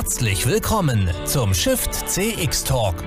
[0.00, 3.02] Herzlich willkommen zum Shift CX Talk.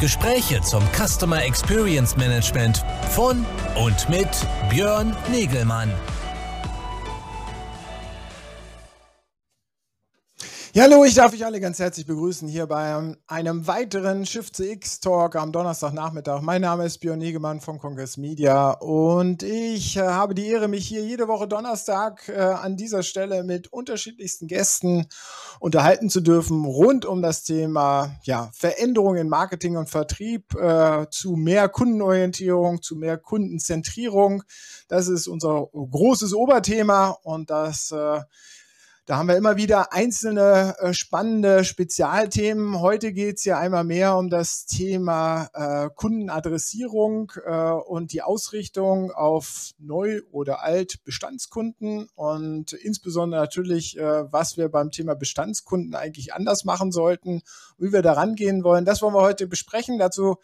[0.00, 2.80] Gespräche zum Customer Experience Management
[3.10, 4.28] von und mit
[4.70, 5.92] Björn Negelmann.
[10.76, 15.00] Ja, hallo, ich darf euch alle ganz herzlich begrüßen hier bei einem weiteren Shift CX
[15.00, 16.42] Talk am Donnerstagnachmittag.
[16.42, 20.86] Mein Name ist Björn Negemann von Congress Media und ich äh, habe die Ehre, mich
[20.86, 25.06] hier jede Woche Donnerstag äh, an dieser Stelle mit unterschiedlichsten Gästen
[25.60, 31.36] unterhalten zu dürfen rund um das Thema ja, Veränderung in Marketing und Vertrieb äh, zu
[31.36, 34.42] mehr Kundenorientierung, zu mehr Kundenzentrierung.
[34.88, 38.20] Das ist unser großes Oberthema und das äh,
[39.06, 42.80] da haben wir immer wieder einzelne äh, spannende Spezialthemen.
[42.80, 49.12] Heute geht es ja einmal mehr um das Thema äh, Kundenadressierung äh, und die Ausrichtung
[49.12, 56.64] auf Neu- oder Alt-Bestandskunden und insbesondere natürlich, äh, was wir beim Thema Bestandskunden eigentlich anders
[56.64, 57.42] machen sollten,
[57.78, 58.84] wie wir da rangehen wollen.
[58.84, 60.00] Das wollen wir heute besprechen.
[60.00, 60.38] Dazu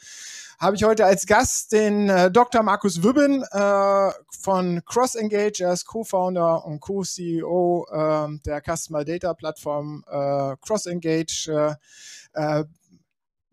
[0.63, 2.63] habe ich heute als Gast den äh, Dr.
[2.63, 5.65] Markus Wübben äh, von CrossEngage.
[5.65, 11.77] Er ist Co-Founder und Co-CEO äh, der Customer Data Plattform äh, CrossEngage.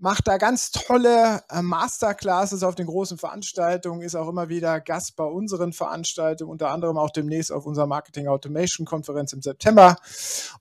[0.01, 5.17] Macht da ganz tolle äh, Masterclasses auf den großen Veranstaltungen, ist auch immer wieder Gast
[5.17, 9.97] bei unseren Veranstaltungen, unter anderem auch demnächst auf unserer Marketing Automation Konferenz im September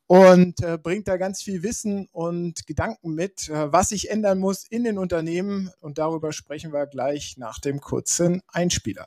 [0.08, 4.64] und äh, bringt da ganz viel Wissen und Gedanken mit, äh, was sich ändern muss
[4.64, 9.06] in den Unternehmen und darüber sprechen wir gleich nach dem kurzen Einspieler.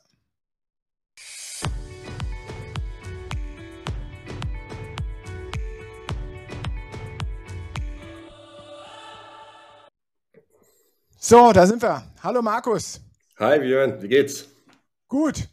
[11.24, 12.02] So, da sind wir.
[12.24, 13.00] Hallo Markus.
[13.38, 14.48] Hi Björn, wie geht's?
[15.08, 15.48] Gut.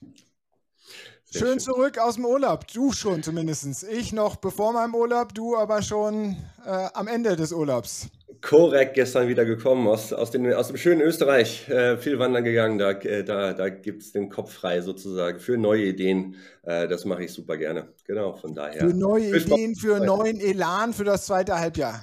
[1.31, 2.67] Schön, schön, zurück aus dem Urlaub.
[2.73, 3.85] Du schon zumindest.
[3.85, 8.09] Ich noch bevor meinem Urlaub, du aber schon äh, am Ende des Urlaubs.
[8.41, 11.69] Korrekt, gestern wieder gekommen aus, aus, den, aus dem schönen Österreich.
[11.69, 15.59] Äh, viel wandern gegangen, da, äh, da, da gibt es den Kopf frei sozusagen für
[15.59, 16.37] neue Ideen.
[16.63, 17.89] Äh, das mache ich super gerne.
[18.07, 18.81] Genau, von daher.
[18.81, 22.01] Für neue Ideen, für neuen Elan für das zweite Halbjahr.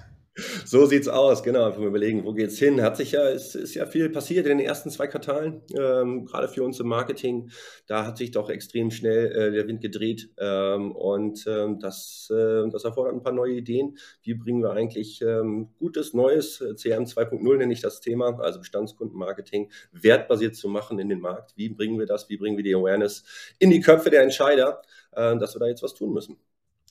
[0.65, 1.65] So sieht's aus, genau.
[1.65, 2.81] Einfach mal überlegen, wo geht's hin?
[2.81, 6.49] Hat sich ja, ist, ist ja viel passiert in den ersten zwei Quartalen, ähm, gerade
[6.49, 7.51] für uns im Marketing.
[7.87, 12.67] Da hat sich doch extrem schnell äh, der Wind gedreht ähm, und ähm, das, äh,
[12.69, 13.97] das erfordert ein paar neue Ideen.
[14.23, 18.59] Wie bringen wir eigentlich ähm, gutes, neues äh, CRM 2.0 nenne ich das Thema, also
[18.59, 21.53] Bestandskundenmarketing, wertbasiert zu machen in den Markt?
[21.55, 22.27] Wie bringen wir das?
[22.27, 23.23] Wie bringen wir die Awareness
[23.59, 24.81] in die Köpfe der Entscheider,
[25.13, 26.37] äh, dass wir da jetzt was tun müssen?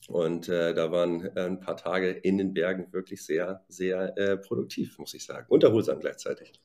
[0.08, 4.36] Und äh, da waren äh, ein paar Tage in den Bergen wirklich sehr, sehr äh,
[4.36, 5.46] produktiv, muss ich sagen.
[5.48, 6.60] Und erholsam gleichzeitig.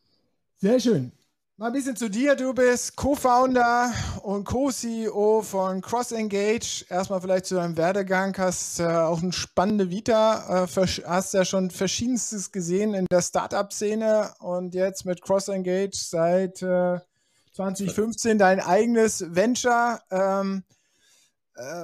[0.58, 1.12] Sehr schön.
[1.60, 2.36] Mal ein bisschen zu dir.
[2.36, 3.92] Du bist Co-Founder
[4.24, 6.86] und Co-CEO von CrossEngage.
[6.90, 8.34] Erstmal vielleicht zu deinem Werdegang.
[8.38, 10.64] Hast äh, auch eine spannende Vita.
[10.64, 18.32] Äh, hast ja schon verschiedenstes gesehen in der Startup-Szene und jetzt mit CrossEngage seit 2015
[18.32, 20.00] äh, dein eigenes Venture.
[20.12, 20.79] Ähm, äh,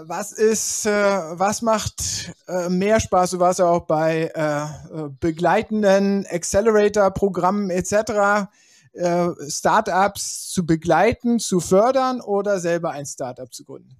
[0.05, 3.31] was ist, äh, was macht äh, mehr Spaß?
[3.31, 4.31] Du warst ja auch bei
[5.19, 8.49] begleitenden Accelerator-Programmen etc.
[9.49, 13.97] Startups zu begleiten, zu fördern oder selber ein Startup zu gründen?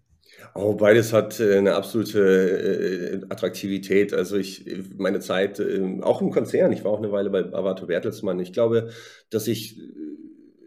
[0.54, 4.14] Oh, beides hat eine absolute Attraktivität.
[4.14, 4.66] Also ich,
[4.98, 5.62] meine Zeit,
[6.02, 8.40] auch im Konzern, ich war auch eine Weile bei Avato Bertelsmann.
[8.40, 8.90] Ich glaube,
[9.30, 9.78] dass ich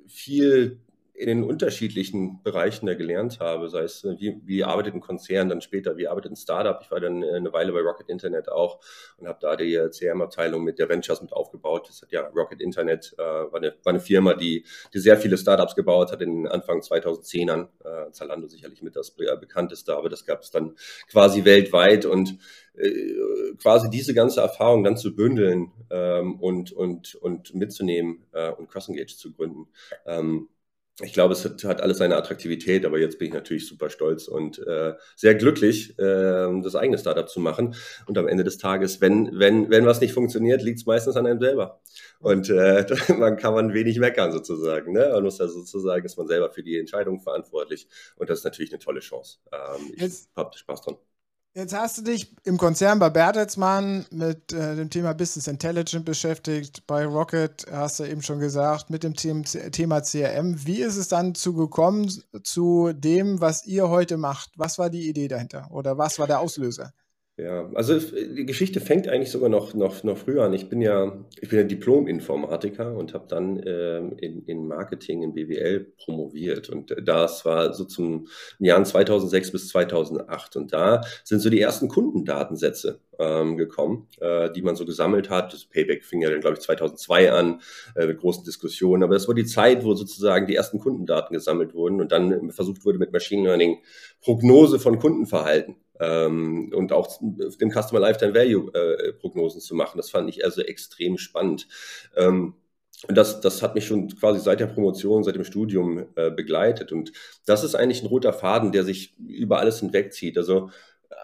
[0.07, 0.81] viel
[1.19, 5.61] in den unterschiedlichen Bereichen da gelernt habe, sei es, wie, wie arbeitet ein Konzern, dann
[5.61, 6.79] später, wie arbeitet ein Startup.
[6.81, 8.79] Ich war dann äh, eine Weile bei Rocket Internet auch
[9.17, 11.89] und habe da die äh, CRM-Abteilung mit der Ventures mit aufgebaut.
[11.89, 14.65] Das hat ja Rocket Internet, äh, war, eine, war eine Firma, die,
[14.95, 17.67] die sehr viele Startups gebaut hat in den Anfang 2010ern.
[17.85, 20.77] Äh, Zalando sicherlich mit das bekannteste, aber das gab es dann
[21.11, 22.39] quasi weltweit und
[22.75, 28.69] äh, quasi diese ganze Erfahrung dann zu bündeln ähm, und, und, und mitzunehmen äh, und
[28.69, 29.67] CrossEngage zu gründen.
[30.07, 30.49] Ähm,
[31.01, 34.27] ich glaube, es hat, hat, alles seine Attraktivität, aber jetzt bin ich natürlich super stolz
[34.27, 37.77] und äh, sehr glücklich, äh, das eigene Startup zu machen.
[38.07, 41.27] Und am Ende des Tages, wenn, wenn, wenn was nicht funktioniert, liegt es meistens an
[41.27, 41.81] einem selber.
[42.19, 42.85] Und äh,
[43.17, 44.93] man kann man wenig meckern sozusagen.
[44.93, 45.11] Ne?
[45.13, 47.87] Man muss ja sozusagen, ist man selber für die Entscheidung verantwortlich.
[48.17, 49.39] Und das ist natürlich eine tolle Chance.
[49.53, 50.97] Ähm, ich habe Spaß dran.
[51.59, 56.87] Jetzt hast du dich im Konzern bei Bertelsmann mit äh, dem Thema Business Intelligence beschäftigt.
[56.87, 60.65] Bei Rocket hast du eben schon gesagt, mit dem Thema CRM.
[60.65, 62.09] Wie ist es dann zu gekommen
[62.45, 64.53] zu dem, was ihr heute macht?
[64.55, 66.93] Was war die Idee dahinter oder was war der Auslöser?
[67.41, 70.53] Ja, also die Geschichte fängt eigentlich sogar noch, noch, noch früher an.
[70.55, 75.35] Ich bin ja, ich bin ja Diplom-Informatiker und habe dann ähm, in, in Marketing in
[75.35, 76.69] BWL promoviert.
[76.69, 78.27] Und das war so zum
[78.59, 80.57] Jahren 2006 bis 2008.
[80.57, 85.53] Und da sind so die ersten Kundendatensätze ähm, gekommen, äh, die man so gesammelt hat.
[85.53, 87.61] Das Payback fing ja dann, glaube ich, 2002 an
[87.95, 89.05] äh, mit großen Diskussionen.
[89.05, 92.85] Aber das war die Zeit, wo sozusagen die ersten Kundendaten gesammelt wurden und dann versucht
[92.85, 93.79] wurde, mit Machine Learning
[94.21, 99.97] Prognose von Kundenverhalten ähm, und auch den Customer Lifetime Value äh, Prognosen zu machen.
[99.97, 101.69] Das fand ich also extrem spannend.
[102.17, 102.55] Ähm,
[103.07, 106.91] und das, das hat mich schon quasi seit der Promotion, seit dem Studium äh, begleitet.
[106.91, 107.13] Und
[107.47, 110.37] das ist eigentlich ein roter Faden, der sich über alles hinwegzieht.
[110.37, 110.71] Also
[111.11, 111.15] äh,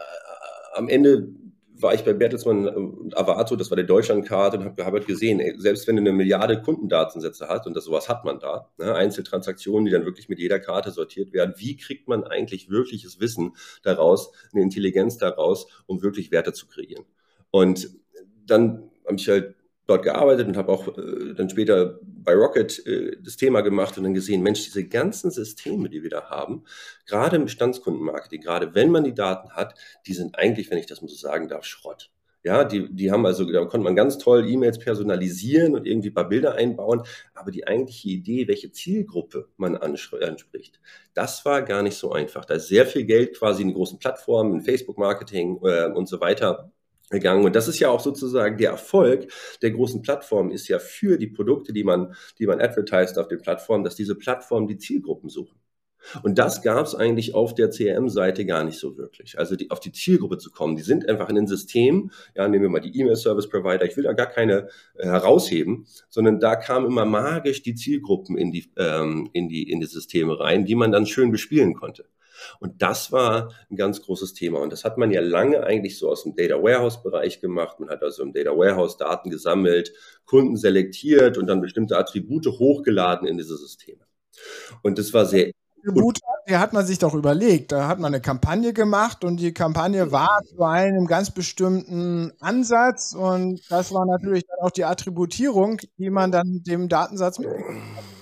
[0.75, 1.29] am Ende
[1.85, 5.39] war ich bei Bertelsmann und Avato, das war der Deutschlandkarte, und habe hab halt gesehen,
[5.39, 8.95] ey, selbst wenn du eine Milliarde Kundendatensätze hast, und das sowas hat man da, ne,
[8.95, 13.55] Einzeltransaktionen, die dann wirklich mit jeder Karte sortiert werden, wie kriegt man eigentlich wirkliches Wissen
[13.85, 17.05] daraus, eine Intelligenz daraus, um wirklich Werte zu kreieren?
[17.51, 17.91] Und
[18.47, 19.54] dann habe ich halt
[19.87, 24.05] dort gearbeitet und habe auch äh, dann später bei Rocket äh, das Thema gemacht und
[24.05, 26.65] dann gesehen, Mensch, diese ganzen Systeme, die wir da haben,
[27.07, 29.75] gerade im Bestandskundenmarketing, gerade wenn man die Daten hat,
[30.07, 32.11] die sind eigentlich, wenn ich das mal so sagen darf, Schrott.
[32.45, 36.15] Ja, die, die haben also, da konnte man ganz toll E-Mails personalisieren und irgendwie ein
[36.15, 37.03] paar Bilder einbauen,
[37.33, 40.79] aber die eigentliche Idee, welche Zielgruppe man anspricht,
[41.15, 42.45] das war gar nicht so einfach.
[42.45, 46.71] Da ist sehr viel Geld quasi in großen Plattformen, in Facebook-Marketing äh, und so weiter
[47.11, 47.45] gegangen.
[47.45, 49.29] Und das ist ja auch sozusagen der Erfolg
[49.62, 53.41] der großen Plattformen ist ja für die Produkte, die man, die man advertised auf den
[53.41, 55.59] Plattformen, dass diese Plattformen die Zielgruppen suchen.
[56.23, 59.39] Und das gab es eigentlich auf der CRM-Seite gar nicht so wirklich.
[59.39, 62.65] Also die, auf die Zielgruppe zu kommen, die sind einfach in den Systemen, ja, nehmen
[62.65, 67.05] wir mal die E-Mail-Service-Provider, ich will da gar keine äh, herausheben, sondern da kamen immer
[67.05, 71.07] magisch die Zielgruppen in die, ähm, in, die, in die Systeme rein, die man dann
[71.07, 72.05] schön bespielen konnte.
[72.61, 74.61] Und das war ein ganz großes Thema.
[74.61, 77.81] Und das hat man ja lange eigentlich so aus dem Data Warehouse Bereich gemacht.
[77.81, 79.93] Man hat also im Data Warehouse Daten gesammelt,
[80.25, 84.05] Kunden selektiert und dann bestimmte Attribute hochgeladen in diese Systeme.
[84.83, 85.53] Und das war sehr
[85.85, 87.73] Attribute, die hat man sich doch überlegt.
[87.73, 93.15] Da hat man eine Kampagne gemacht und die Kampagne war zu einem ganz bestimmten Ansatz
[93.15, 97.51] und das war natürlich dann auch die Attributierung, die man dann dem Datensatz mit.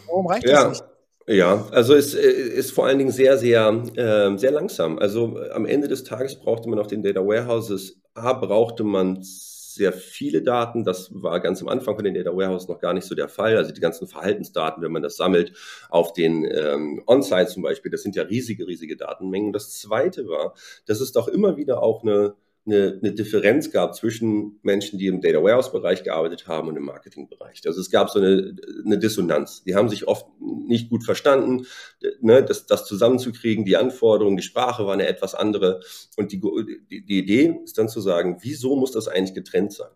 [0.07, 0.65] Warum reicht ja.
[0.65, 0.92] das nicht?
[1.33, 4.99] Ja, also es äh, ist vor allen Dingen sehr, sehr, äh, sehr langsam.
[4.99, 9.19] Also äh, am Ende des Tages brauchte man auf den Data Warehouses, A, brauchte man
[9.23, 10.85] sehr viele Daten.
[10.85, 13.57] Das war ganz am Anfang von den Data Warehouse noch gar nicht so der Fall.
[13.57, 15.55] Also die ganzen Verhaltensdaten, wenn man das sammelt,
[15.89, 19.55] auf den ähm, On-Site zum Beispiel, das sind ja riesige, riesige Datenmengen.
[19.55, 20.53] Das zweite war,
[20.85, 25.21] dass es doch immer wieder auch eine eine, eine Differenz gab zwischen Menschen, die im
[25.21, 27.63] Data Warehouse-Bereich gearbeitet haben und im Marketing-Bereich.
[27.67, 28.55] Also es gab so eine,
[28.85, 29.65] eine Dissonanz.
[29.65, 31.67] Die haben sich oft nicht gut verstanden,
[32.21, 35.81] ne, das, das zusammenzukriegen, die Anforderungen, die Sprache war eine etwas andere.
[36.17, 36.41] Und die,
[36.89, 39.91] die, Idee ist dann zu sagen, wieso muss das eigentlich getrennt sein?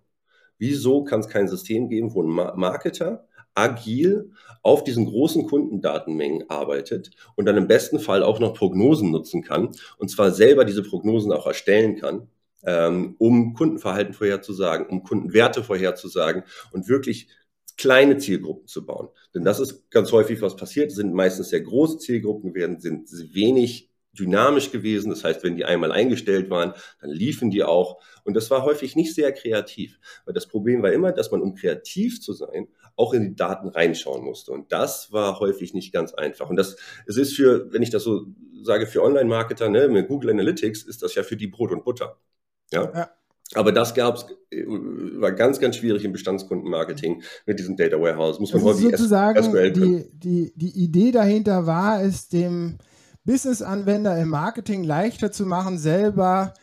[0.58, 4.32] Wieso kann es kein System geben, wo ein Marketer agil
[4.62, 9.70] auf diesen großen Kundendatenmengen arbeitet und dann im besten Fall auch noch Prognosen nutzen kann
[9.96, 12.28] und zwar selber diese Prognosen auch erstellen kann
[12.66, 16.42] um Kundenverhalten vorherzusagen, um Kundenwerte vorherzusagen
[16.72, 17.28] und wirklich
[17.76, 19.08] kleine Zielgruppen zu bauen.
[19.34, 20.90] Denn das ist ganz häufig, was passiert.
[20.92, 25.10] Sind meistens sehr große Zielgruppen gewesen, sind wenig dynamisch gewesen.
[25.10, 28.02] Das heißt, wenn die einmal eingestellt waren, dann liefen die auch.
[28.24, 29.98] Und das war häufig nicht sehr kreativ.
[30.24, 33.68] Weil das Problem war immer, dass man, um kreativ zu sein, auch in die Daten
[33.68, 34.52] reinschauen musste.
[34.52, 36.48] Und das war häufig nicht ganz einfach.
[36.48, 36.76] Und das,
[37.06, 38.26] es ist für, wenn ich das so
[38.62, 42.18] sage, für Online-Marketer, ne, mit Google Analytics ist das ja für die Brot und Butter.
[42.72, 42.92] Ja.
[42.94, 43.10] ja.
[43.54, 48.40] Aber das gab es, äh, war ganz, ganz schwierig im Bestandskundenmarketing mit diesem Data Warehouse.
[48.40, 52.78] Muss man also sozusagen SQL die, die, die Idee dahinter war, es dem
[53.24, 56.54] Business-Anwender im Marketing leichter zu machen, selber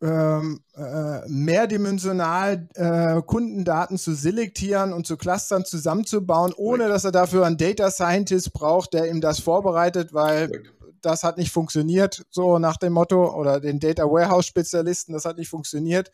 [0.00, 7.46] ähm, äh, mehrdimensional äh, Kundendaten zu selektieren und zu Clustern zusammenzubauen, ohne dass er dafür
[7.46, 12.58] einen Data Scientist braucht, der ihm das vorbereitet, weil Correct das hat nicht funktioniert, so
[12.58, 16.10] nach dem Motto, oder den Data Warehouse Spezialisten, das hat nicht funktioniert.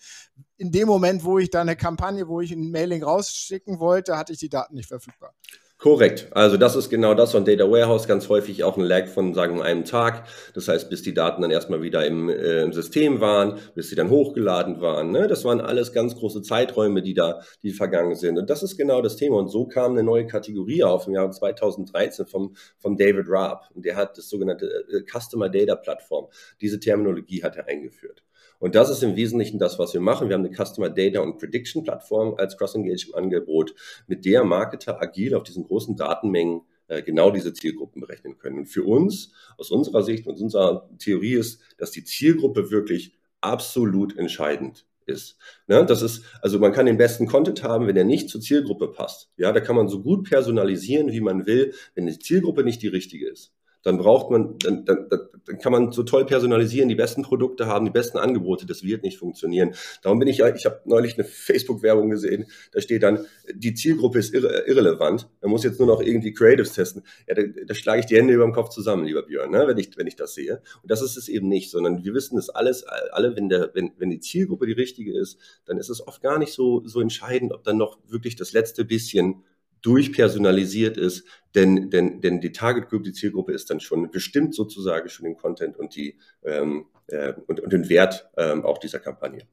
[0.57, 4.33] In dem Moment, wo ich da eine Kampagne, wo ich ein Mailing rausschicken wollte, hatte
[4.33, 5.35] ich die Daten nicht verfügbar.
[5.78, 6.26] Korrekt.
[6.32, 9.58] Also das ist genau das von Data Warehouse, ganz häufig auch ein Lag von, sagen
[9.58, 10.26] wir, einem Tag.
[10.52, 13.94] Das heißt, bis die Daten dann erstmal wieder im, äh, im System waren, bis sie
[13.94, 15.12] dann hochgeladen waren.
[15.12, 15.28] Ne?
[15.28, 18.38] Das waren alles ganz große Zeiträume, die da, die vergangen sind.
[18.38, 19.37] Und das ist genau das Thema.
[19.37, 23.70] Und so kam eine neue Kategorie auf im Jahr 2013 vom, vom David Raab.
[23.73, 26.26] Und der hat das sogenannte äh, Customer Data Plattform.
[26.61, 28.25] Diese Terminologie hat er eingeführt.
[28.58, 30.28] Und das ist im Wesentlichen das, was wir machen.
[30.28, 33.74] Wir haben eine Customer Data und Prediction Plattform als Cross-Engagement-Angebot,
[34.06, 38.58] mit der Marketer agil auf diesen großen Datenmengen äh, genau diese Zielgruppen berechnen können.
[38.58, 44.16] Und für uns, aus unserer Sicht und unserer Theorie ist, dass die Zielgruppe wirklich absolut
[44.16, 45.38] entscheidend ist.
[45.68, 45.86] Ne?
[45.86, 49.30] Das ist, also man kann den besten Content haben, wenn er nicht zur Zielgruppe passt.
[49.36, 52.88] Ja, da kann man so gut personalisieren, wie man will, wenn die Zielgruppe nicht die
[52.88, 57.23] richtige ist dann braucht man, dann, dann, dann kann man so toll personalisieren, die besten
[57.23, 59.75] Produkte haben, die besten Angebote, das wird nicht funktionieren.
[60.02, 64.18] Darum bin ich ja, ich habe neulich eine Facebook-Werbung gesehen, da steht dann, die Zielgruppe
[64.18, 67.02] ist irre, irrelevant, man muss jetzt nur noch irgendwie Creatives testen.
[67.26, 69.78] Ja, da, da schlage ich die Hände über dem Kopf zusammen, lieber Björn, ne, wenn,
[69.78, 70.61] ich, wenn ich das sehe.
[70.82, 73.92] Und das ist es eben nicht, sondern wir wissen das alles, alle, wenn, der, wenn,
[73.99, 77.52] wenn die Zielgruppe die richtige ist, dann ist es oft gar nicht so, so entscheidend,
[77.52, 79.44] ob dann noch wirklich das letzte bisschen
[79.82, 85.08] durchpersonalisiert ist, denn, denn, denn die Target Group, die Zielgruppe ist dann schon bestimmt sozusagen
[85.08, 89.47] schon den Content und, die, ähm, äh, und, und den Wert ähm, auch dieser Kampagne.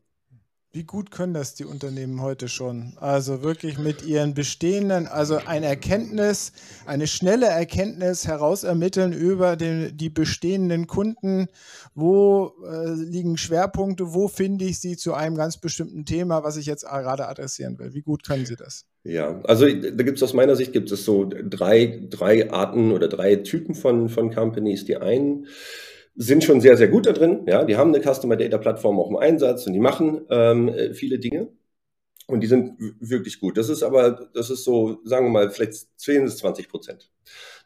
[0.76, 2.98] Wie gut können das die Unternehmen heute schon?
[2.98, 6.52] Also wirklich mit ihren bestehenden, also eine Erkenntnis,
[6.86, 11.48] eine schnelle Erkenntnis herausermitteln über den, die bestehenden Kunden.
[11.94, 14.14] Wo äh, liegen Schwerpunkte?
[14.14, 17.94] Wo finde ich sie zu einem ganz bestimmten Thema, was ich jetzt gerade adressieren will?
[17.94, 18.84] Wie gut können sie das?
[19.06, 23.08] Ja, also da gibt es aus meiner Sicht gibt es so drei, drei Arten oder
[23.08, 24.84] drei Typen von, von Companies.
[24.84, 25.48] Die einen
[26.16, 27.44] sind schon sehr, sehr gut da drin.
[27.48, 31.20] Ja, die haben eine Customer Data Plattform auch im Einsatz und die machen ähm, viele
[31.20, 31.50] Dinge.
[32.28, 33.56] Und die sind wirklich gut.
[33.58, 37.12] Das ist aber, das ist so, sagen wir mal, vielleicht 10 bis 20 Prozent.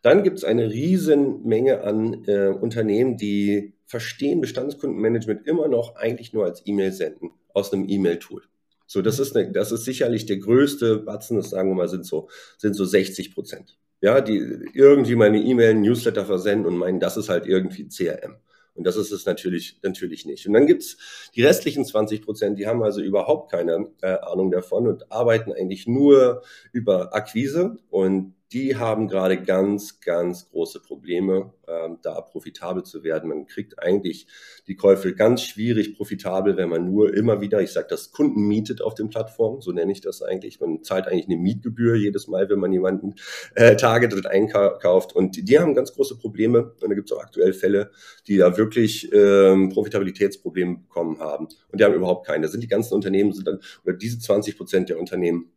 [0.01, 6.33] Dann gibt es eine riesen Menge an äh, Unternehmen, die verstehen Bestandskundenmanagement immer noch eigentlich
[6.33, 8.43] nur als E-Mail senden aus einem E-Mail-Tool.
[8.85, 12.05] So, das ist, eine, das ist sicherlich der größte Batzen, das sagen wir mal, sind
[12.05, 12.27] so,
[12.57, 13.77] sind so 60 Prozent.
[14.01, 14.37] Ja, die
[14.73, 18.37] irgendwie mal eine E-Mail, Newsletter versenden und meinen, das ist halt irgendwie CRM.
[18.75, 20.47] Und das ist es natürlich, natürlich nicht.
[20.47, 20.95] Und dann gibt's
[21.35, 25.85] die restlichen 20 Prozent, die haben also überhaupt keine äh, Ahnung davon und arbeiten eigentlich
[25.85, 27.75] nur über Akquise.
[27.89, 33.29] Und die haben gerade ganz, ganz große Probleme, ähm, da profitabel zu werden.
[33.29, 34.25] Man kriegt eigentlich
[34.67, 38.81] die Käufe ganz schwierig profitabel, wenn man nur immer wieder, ich sage das, Kunden mietet
[38.81, 40.59] auf den Plattformen, so nenne ich das eigentlich.
[40.59, 43.13] Man zahlt eigentlich eine Mietgebühr jedes Mal, wenn man jemanden
[43.53, 45.13] äh, targetet einkauft.
[45.13, 46.73] Und die, die haben ganz große Probleme.
[46.81, 47.91] Und da gibt es auch aktuell Fälle,
[48.27, 51.47] die da wirklich ähm, Profitabilitätsprobleme bekommen haben.
[51.71, 52.47] Und die haben überhaupt keine.
[52.47, 55.51] Da sind die ganzen Unternehmen, sind dann, oder diese 20 Prozent der Unternehmen,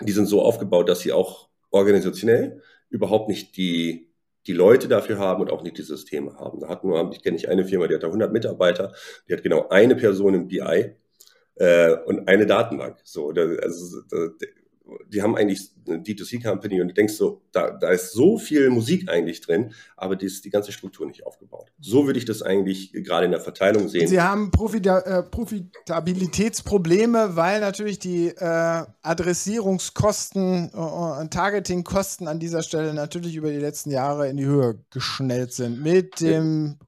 [0.00, 4.12] die sind so aufgebaut, dass sie auch organisationell überhaupt nicht die,
[4.46, 6.60] die Leute dafür haben und auch nicht die Systeme haben.
[6.60, 8.92] Da hat nur, ich kenne nicht eine Firma, die hat da 100 Mitarbeiter,
[9.28, 10.94] die hat genau eine Person im BI
[11.56, 12.98] äh, und eine Datenbank.
[13.04, 14.28] So, da, also, da,
[15.08, 19.08] die haben eigentlich eine D2C-Company und du denkst so, da, da ist so viel Musik
[19.08, 21.72] eigentlich drin, aber die ist die ganze Struktur nicht aufgebaut.
[21.80, 24.08] So würde ich das eigentlich gerade in der Verteilung sehen.
[24.08, 32.62] Sie haben Profita äh, Profitabilitätsprobleme, weil natürlich die äh, Adressierungskosten und äh, Targetingkosten an dieser
[32.62, 35.82] Stelle natürlich über die letzten Jahre in die Höhe geschnellt sind.
[35.82, 36.78] Mit dem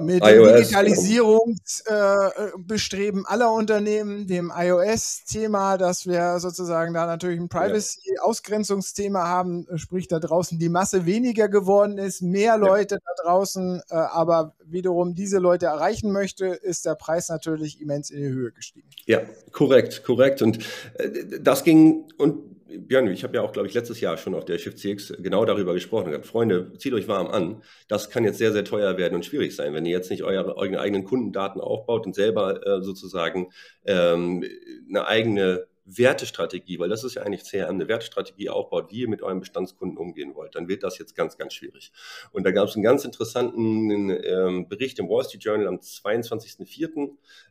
[0.00, 9.26] mit dem Digitalisierungsbestreben äh, aller Unternehmen, dem iOS-Thema, dass wir sozusagen da natürlich ein Privacy-Ausgrenzungsthema
[9.26, 14.54] haben, sprich da draußen die Masse weniger geworden ist, mehr Leute da draußen, äh, aber
[14.64, 18.88] wiederum diese Leute erreichen möchte, ist der Preis natürlich immens in die Höhe gestiegen.
[19.06, 19.22] Ja,
[19.52, 20.42] korrekt, korrekt.
[20.42, 20.58] Und
[20.94, 24.44] äh, das ging und Björn, ich habe ja auch, glaube ich, letztes Jahr schon auf
[24.44, 26.06] der Shift CX genau darüber gesprochen.
[26.06, 27.62] Gesagt, Freunde, zieht euch warm an.
[27.88, 30.56] Das kann jetzt sehr, sehr teuer werden und schwierig sein, wenn ihr jetzt nicht eure,
[30.56, 33.50] eure eigenen Kundendaten aufbaut und selber äh, sozusagen
[33.84, 34.44] ähm,
[34.88, 39.22] eine eigene Wertestrategie, weil das ist ja eigentlich CRM, eine Wertestrategie aufbaut, wie ihr mit
[39.22, 41.92] euren Bestandskunden umgehen wollt, dann wird das jetzt ganz, ganz schwierig.
[42.32, 47.10] Und da gab es einen ganz interessanten ähm, Bericht im Wall Street Journal am 22.04.,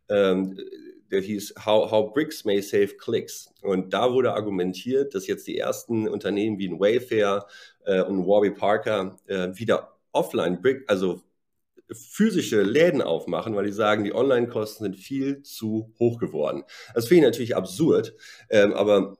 [0.09, 0.59] ähm,
[1.11, 3.53] der hieß How, How Bricks May Save Clicks.
[3.61, 7.47] Und da wurde argumentiert, dass jetzt die ersten Unternehmen wie ein Wayfair
[7.85, 11.21] äh, und Warby Parker äh, wieder offline Brick, also
[11.91, 16.63] physische Läden aufmachen, weil die sagen, die Online-Kosten sind viel zu hoch geworden.
[16.93, 18.15] Das finde ich natürlich absurd,
[18.49, 19.17] ähm, aber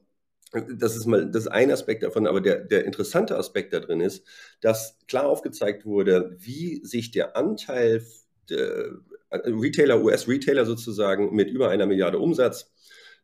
[0.54, 4.02] das ist mal das ist ein Aspekt davon, aber der, der interessante Aspekt da drin
[4.02, 4.24] ist,
[4.62, 8.06] dass klar aufgezeigt wurde, wie sich der Anteil
[8.50, 8.92] der
[9.34, 12.72] Retailer, US-Retailer sozusagen mit über einer Milliarde Umsatz,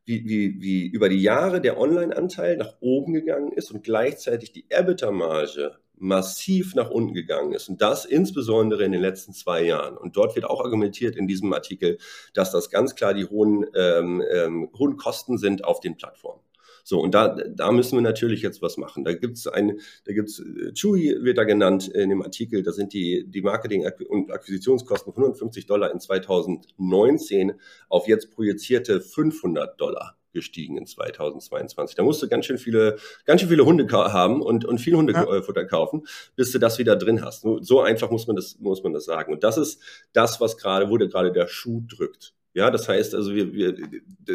[0.06, 4.66] wie, wie, wie über die Jahre der Online-Anteil nach oben gegangen ist und gleichzeitig die
[4.70, 7.70] EBITDA-Marge massiv nach unten gegangen ist.
[7.70, 9.98] Und das insbesondere in den letzten zwei Jahren.
[9.98, 11.98] Und dort wird auch argumentiert in diesem Artikel,
[12.34, 16.42] dass das ganz klar die hohen, ähm, ähm, hohen Kosten sind auf den Plattformen.
[16.84, 19.04] So, und da, da müssen wir natürlich jetzt was machen.
[19.04, 22.72] Da gibt es ein, da gibt's, äh, Chewy wird da genannt in dem Artikel, da
[22.72, 27.54] sind die, die Marketing- und Akquisitionskosten von 150 Dollar in 2019
[27.90, 31.96] auf jetzt projizierte 500 Dollar gestiegen in 2022.
[31.96, 35.62] Da musst du ganz schön viele, ganz schön viele Hunde haben und, und viel Hundefutter
[35.62, 35.68] ja.
[35.68, 36.06] kaufen,
[36.36, 37.46] bis du das wieder drin hast.
[37.62, 39.34] So einfach muss man das, muss man das sagen.
[39.34, 39.82] Und das ist
[40.14, 42.34] das, was gerade, wo der, gerade der Schuh drückt.
[42.54, 43.76] Ja, das heißt also, wir, wir,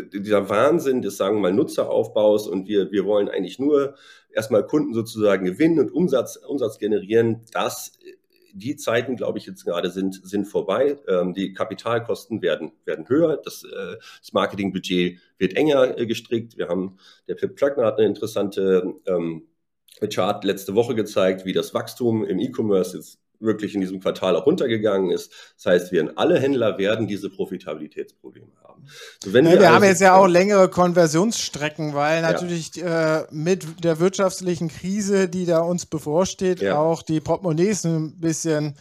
[0.09, 3.97] dieser Wahnsinn des, sagen wir mal, Nutzeraufbaus und wir, wir wollen eigentlich nur
[4.33, 7.92] erstmal Kunden sozusagen gewinnen und Umsatz, Umsatz generieren, das
[8.54, 10.97] die Zeiten, glaube ich, jetzt gerade sind, sind vorbei.
[11.09, 13.37] Ähm, die Kapitalkosten werden, werden höher.
[13.37, 16.56] Das, äh, das Marketingbudget wird enger äh, gestrickt.
[16.56, 19.49] Wir haben, der Pip Klöckner hat eine interessante ähm,
[20.12, 24.46] Chart letzte Woche gezeigt, wie das Wachstum im E-Commerce jetzt wirklich in diesem Quartal auch
[24.46, 25.32] runtergegangen ist.
[25.56, 28.86] Das heißt, wir alle Händler werden diese Profitabilitätsprobleme haben.
[29.22, 33.20] So, ja, wir, wir haben jetzt ja auch längere Konversionsstrecken, weil natürlich ja.
[33.20, 36.78] äh, mit der wirtschaftlichen Krise, die da uns bevorsteht, ja.
[36.78, 38.74] auch die Portemonnaies ein bisschen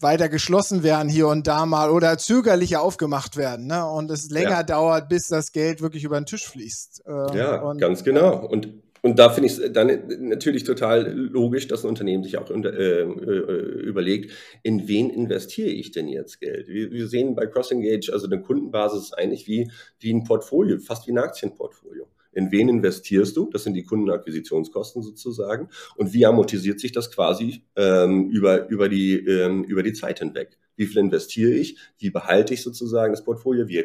[0.00, 3.86] weiter geschlossen werden hier und da mal oder zögerlicher aufgemacht werden ne?
[3.86, 7.04] und es länger dauert, bis das Geld wirklich über den Tisch fließt.
[7.06, 8.46] Äh, ja, ganz genau.
[8.46, 8.68] Und
[9.06, 12.76] und da finde ich es dann natürlich total logisch, dass ein Unternehmen sich auch unter,
[12.76, 14.32] äh, äh, überlegt,
[14.64, 16.66] in wen investiere ich denn jetzt Geld?
[16.66, 19.70] Wir, wir sehen bei CrossEngage, also eine Kundenbasis eigentlich wie,
[20.00, 22.08] wie ein Portfolio, fast wie ein Aktienportfolio.
[22.36, 23.48] In wen investierst du?
[23.50, 25.70] Das sind die Kundenakquisitionskosten sozusagen.
[25.96, 30.58] Und wie amortisiert sich das quasi ähm, über, über, die, ähm, über die Zeit hinweg?
[30.76, 33.82] wie viel investiere ich, wie behalte ich sozusagen das Portfolio, wie,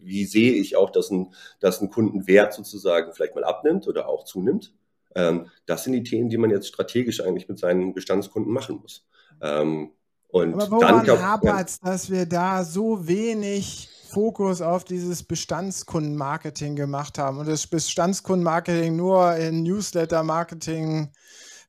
[0.00, 4.24] wie sehe ich auch, dass ein, dass ein Kundenwert sozusagen vielleicht mal abnimmt oder auch
[4.24, 4.74] zunimmt.
[5.14, 9.06] Ähm, das sind die Themen, die man jetzt strategisch eigentlich mit seinen Bestandskunden machen muss.
[9.40, 9.92] Ähm,
[10.28, 17.18] und Aber woran hapert es, dass wir da so wenig Fokus auf dieses Bestandskundenmarketing gemacht
[17.18, 21.10] haben und das Bestandskundenmarketing nur in Newsletter-Marketing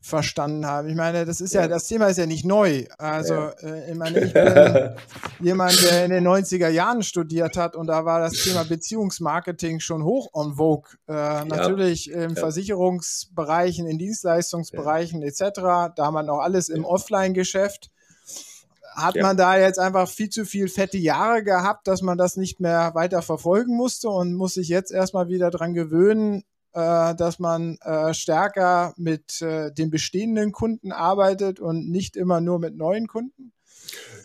[0.02, 0.90] verstanden haben.
[0.90, 2.84] Ich meine, das ist ja, das Thema ist ja nicht neu.
[2.98, 3.50] Also, ja.
[3.62, 4.96] äh, ich meine, ich bin
[5.40, 10.04] jemand, der in den 90er Jahren studiert hat und da war das Thema Beziehungsmarketing schon
[10.04, 10.98] hoch on vogue.
[11.08, 12.24] Äh, natürlich ja.
[12.24, 12.36] im ja.
[12.36, 15.96] Versicherungsbereichen, in Dienstleistungsbereichen etc.
[15.96, 17.90] Da wir noch alles im Offline-Geschäft.
[18.96, 22.60] Hat man da jetzt einfach viel zu viel fette Jahre gehabt, dass man das nicht
[22.60, 27.78] mehr weiter verfolgen musste und muss sich jetzt erstmal wieder dran gewöhnen, äh, dass man
[27.82, 33.54] äh, stärker mit äh, den bestehenden Kunden arbeitet und nicht immer nur mit neuen Kunden?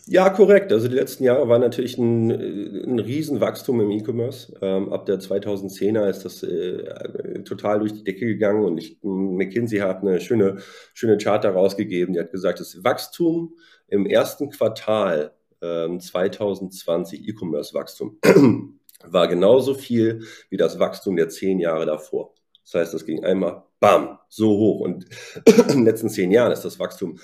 [0.06, 0.72] Ja, korrekt.
[0.72, 4.56] Also die letzten Jahre waren natürlich ein, ein Riesenwachstum im E-Commerce.
[4.62, 9.80] Ähm, ab der 2010er ist das äh, total durch die Decke gegangen und ich, McKinsey
[9.80, 10.58] hat eine schöne,
[10.94, 12.14] schöne Chart rausgegeben.
[12.14, 13.56] Die hat gesagt, das Wachstum
[13.88, 18.18] im ersten Quartal ähm, 2020 E-Commerce-Wachstum
[19.04, 22.34] war genauso viel wie das Wachstum der zehn Jahre davor.
[22.64, 24.80] Das heißt, das ging einmal bam, so hoch.
[24.80, 25.06] Und
[25.46, 27.18] in den letzten zehn Jahren ist das Wachstum,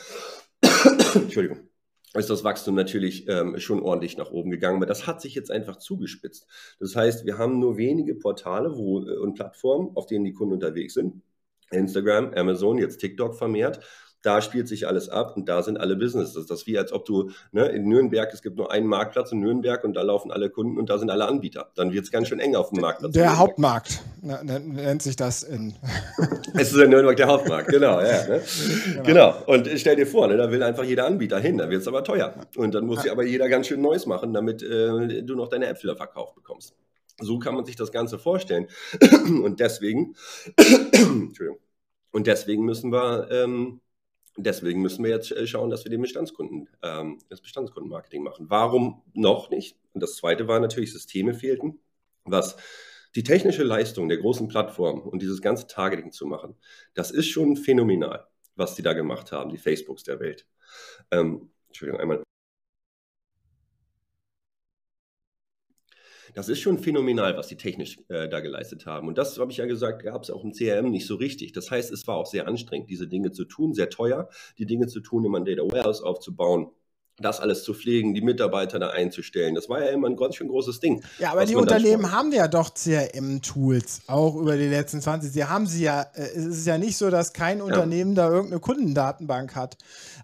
[1.14, 1.68] Entschuldigung,
[2.14, 4.77] ist das Wachstum natürlich ähm, schon ordentlich nach oben gegangen.
[4.77, 6.46] Aber das hat sich jetzt einfach zugespitzt.
[6.81, 10.55] Das heißt, wir haben nur wenige Portale wo, äh, und Plattformen, auf denen die Kunden
[10.55, 11.22] unterwegs sind.
[11.70, 13.81] Instagram, Amazon, jetzt TikTok vermehrt
[14.25, 16.47] da spielt sich alles ab und da sind alle Businesses.
[16.47, 19.41] Das ist wie als ob du ne, in Nürnberg, es gibt nur einen Marktplatz in
[19.41, 21.71] Nürnberg und da laufen alle Kunden und da sind alle Anbieter.
[21.75, 23.13] Dann wird es ganz schön eng auf dem Marktplatz.
[23.13, 25.75] Der Hauptmarkt nennt sich das in.
[26.55, 28.01] es ist in Nürnberg der Hauptmarkt, genau.
[28.01, 28.43] Ja, ne?
[28.87, 29.03] genau.
[29.03, 29.35] genau.
[29.47, 32.03] Und stell dir vor, ne, da will einfach jeder Anbieter hin, da wird es aber
[32.03, 32.35] teuer.
[32.57, 35.67] Und dann muss sich aber jeder ganz schön Neues machen, damit äh, du noch deine
[35.67, 36.75] Äpfel verkauft bekommst.
[37.21, 38.69] So kann man sich das Ganze vorstellen.
[39.45, 40.15] und deswegen,
[40.57, 41.59] Entschuldigung.
[42.11, 43.81] Und deswegen müssen wir ähm,
[44.37, 48.47] Deswegen müssen wir jetzt äh, schauen, dass wir den Bestandskunden, ähm, das Bestandskundenmarketing machen.
[48.49, 49.77] Warum noch nicht?
[49.92, 51.79] Und das zweite war natürlich, Systeme fehlten,
[52.25, 52.57] was
[53.14, 56.57] die technische Leistung der großen Plattform und dieses ganze Targeting zu machen,
[56.94, 60.47] das ist schon phänomenal, was die da gemacht haben, die Facebooks der Welt.
[61.12, 62.23] Ähm, Entschuldigung, einmal.
[66.35, 69.07] Das ist schon phänomenal, was die technisch äh, da geleistet haben.
[69.07, 71.53] Und das, habe ich ja gesagt, gab es auch im CRM nicht so richtig.
[71.53, 74.88] Das heißt, es war auch sehr anstrengend, diese Dinge zu tun, sehr teuer, die Dinge
[74.88, 76.70] zu tun, immer ein Data Warehouse aufzubauen
[77.18, 79.55] das alles zu pflegen, die Mitarbeiter da einzustellen.
[79.55, 81.03] Das war ja immer ein ganz schön großes Ding.
[81.18, 85.33] Ja, aber die Unternehmen haben ja doch CRM-Tools, auch über die letzten 20.
[85.33, 87.64] Sie haben sie ja, äh, es ist ja nicht so, dass kein ja.
[87.64, 89.77] Unternehmen da irgendeine Kundendatenbank hat.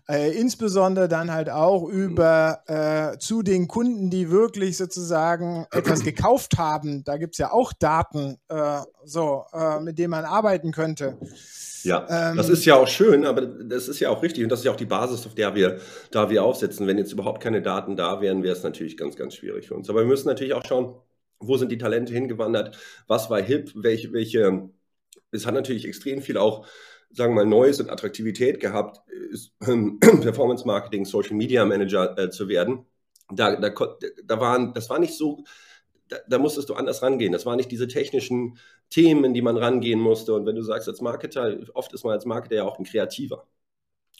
[0.09, 6.59] Äh, insbesondere dann halt auch über äh, zu den Kunden, die wirklich sozusagen etwas gekauft
[6.59, 7.05] haben.
[7.05, 11.18] Da gibt es ja auch Daten, äh, so, äh, mit denen man arbeiten könnte.
[11.85, 14.61] Ja, ähm, das ist ja auch schön, aber das ist ja auch richtig und das
[14.61, 16.87] ist ja auch die Basis, auf der wir, da wir aufsetzen.
[16.87, 19.88] Wenn jetzt überhaupt keine Daten da wären, wäre es natürlich ganz, ganz schwierig für uns.
[19.88, 20.95] Aber wir müssen natürlich auch schauen,
[21.40, 24.69] wo sind die Talente hingewandert, was war hip, welche, welche,
[25.31, 26.66] es hat natürlich extrem viel auch,
[27.12, 29.01] sagen wir mal, Neues und Attraktivität gehabt,
[29.66, 32.87] ähm, Performance Marketing, Social Media Manager äh, zu werden.
[33.33, 33.71] Da, da,
[34.25, 35.45] da waren, das war nicht so,
[36.11, 37.33] da, da, musstest du anders rangehen.
[37.33, 38.59] Das waren nicht diese technischen
[38.90, 40.35] Themen, in die man rangehen musste.
[40.35, 43.46] Und wenn du sagst, als Marketer, oft ist man als Marketer ja auch ein Kreativer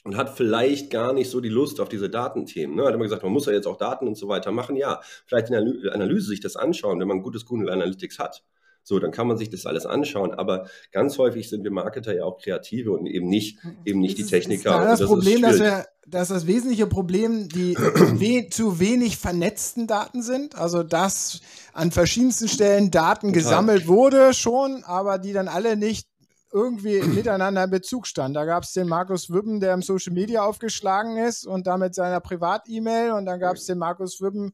[0.05, 2.77] und hat vielleicht gar nicht so die Lust auf diese Datenthemen.
[2.77, 2.85] Ne?
[2.87, 4.77] Hat immer gesagt, man muss ja jetzt auch Daten und so weiter machen.
[4.77, 8.45] Ja, vielleicht in der Analyse sich das anschauen, wenn man gutes Google Analytics hat.
[8.83, 10.33] So, dann kann man sich das alles anschauen.
[10.33, 14.25] Aber ganz häufig sind wir Marketer ja auch Kreative und eben nicht, eben nicht die
[14.25, 14.71] Techniker.
[14.71, 19.17] Das, ist das, das Problem, dass, wir, dass das wesentliche Problem die we zu wenig
[19.17, 20.57] vernetzten Daten sind.
[20.57, 21.41] Also, dass
[21.73, 23.43] an verschiedensten Stellen Daten Total.
[23.43, 26.10] gesammelt wurde schon, aber die dann alle nicht
[26.53, 28.37] irgendwie miteinander in Bezug stand.
[28.37, 32.21] Da gab es den Markus Wübben, der im Social Media aufgeschlagen ist und damit seiner
[32.21, 33.13] Privat-E-Mail.
[33.13, 34.53] Und dann gab es den Markus Wübben,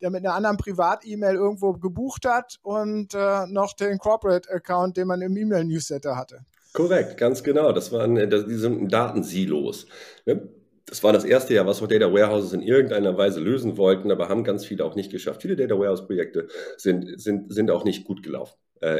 [0.00, 5.22] der mit einer anderen Privat-E-Mail irgendwo gebucht hat und äh, noch den Corporate-Account, den man
[5.22, 6.40] im E-Mail-Newsletter hatte.
[6.72, 7.72] Korrekt, ganz genau.
[7.72, 9.86] Das waren äh, diese Datensilos.
[10.26, 10.48] Ne?
[10.84, 14.28] Das war das erste Jahr, was auch Data Warehouses in irgendeiner Weise lösen wollten, aber
[14.28, 15.42] haben ganz viele auch nicht geschafft.
[15.42, 18.54] Viele Data Warehouse-Projekte sind, sind, sind auch nicht gut gelaufen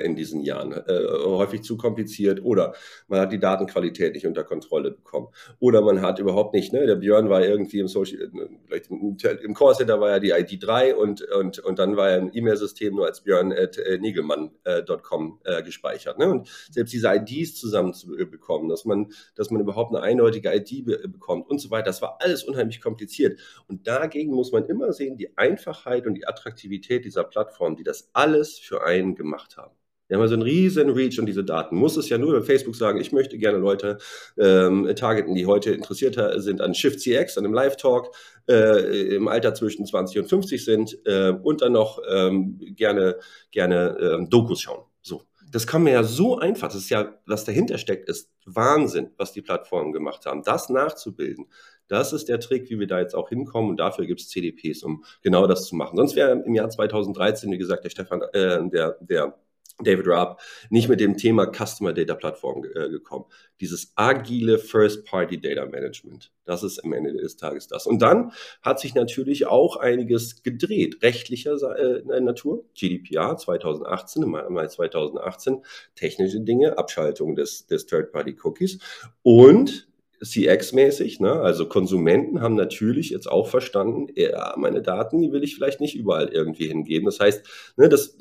[0.05, 0.73] in diesen Jahren.
[0.73, 2.75] Äh, häufig zu kompliziert oder
[3.09, 5.29] man hat die Datenqualität nicht unter Kontrolle bekommen.
[5.59, 8.31] Oder man hat überhaupt nicht, ne, der Björn war irgendwie im Social,
[8.67, 12.19] vielleicht im, im Callcenter war ja die ID 3 und, und, und dann war er
[12.19, 16.19] im E-Mail-System nur als Björn at äh, äh, gespeichert.
[16.19, 16.31] Ne?
[16.31, 20.85] Und selbst diese IDs zusammen zu bekommen, dass man, dass man überhaupt eine eindeutige ID
[20.85, 23.39] be bekommt und so weiter, das war alles unheimlich kompliziert.
[23.69, 28.11] Und dagegen muss man immer sehen, die Einfachheit und die Attraktivität dieser Plattform, die das
[28.13, 29.66] alles für einen gemacht haben.
[30.09, 31.77] Wir haben also einen riesen Reach und diese Daten.
[31.77, 33.99] Muss es ja nur über Facebook sagen, ich möchte gerne Leute
[34.39, 38.15] ähm, targeten, die heute interessierter sind an Shift CX, an einem Live-Talk,
[38.49, 43.17] äh, im Alter zwischen 20 und 50 sind äh, und dann noch ähm, gerne,
[43.51, 44.85] gerne ähm, Dokus schauen.
[45.03, 45.23] So.
[45.51, 49.33] Das kann man ja so einfach, das ist ja, was dahinter steckt, ist Wahnsinn, was
[49.33, 50.43] die Plattformen gemacht haben.
[50.43, 51.47] Das nachzubilden,
[51.89, 54.83] das ist der Trick, wie wir da jetzt auch hinkommen und dafür gibt es CDPs,
[54.83, 55.97] um genau das zu machen.
[55.97, 59.39] Sonst wäre im Jahr 2013, wie gesagt, der Stefan, äh, der, der
[59.83, 63.27] David Raab nicht mit dem Thema Customer Data Plattform äh, gekommen.
[63.61, 66.33] Dieses agile First-Party Data Management.
[66.45, 67.87] Das ist am Ende des Tages das.
[67.87, 72.65] Und dann hat sich natürlich auch einiges gedreht, rechtlicher äh, Natur.
[72.75, 75.63] GDPR 2018, im Mai 2018,
[75.95, 78.79] technische Dinge, Abschaltung des, des Third-Party-Cookies
[79.23, 79.89] und
[80.23, 81.33] CX-mäßig, ne?
[81.33, 85.95] also Konsumenten haben natürlich jetzt auch verstanden, ja, meine Daten, die will ich vielleicht nicht
[85.95, 87.05] überall irgendwie hingeben.
[87.05, 88.17] Das heißt, ne, das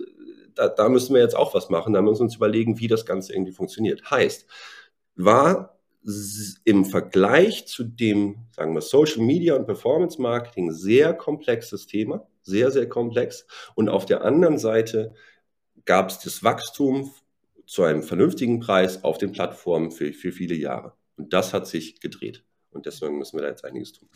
[0.56, 1.94] da, da müssen wir jetzt auch was machen.
[1.94, 4.10] Da müssen wir uns überlegen, wie das Ganze irgendwie funktioniert.
[4.10, 4.48] Heißt,
[5.15, 5.80] war
[6.65, 12.70] im Vergleich zu dem, sagen wir, Social Media und Performance Marketing sehr komplexes Thema, sehr,
[12.70, 13.48] sehr komplex.
[13.74, 15.13] Und auf der anderen Seite
[15.86, 17.12] gab es das Wachstum
[17.65, 20.94] zu einem vernünftigen Preis auf den Plattformen für, für viele Jahre.
[21.18, 22.44] Und das hat sich gedreht.
[22.70, 24.10] Und deswegen müssen wir da jetzt einiges tun.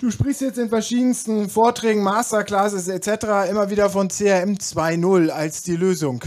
[0.00, 3.50] Du sprichst jetzt in verschiedensten Vorträgen, Masterclasses etc.
[3.50, 6.22] immer wieder von CRM 2.0 als die Lösung.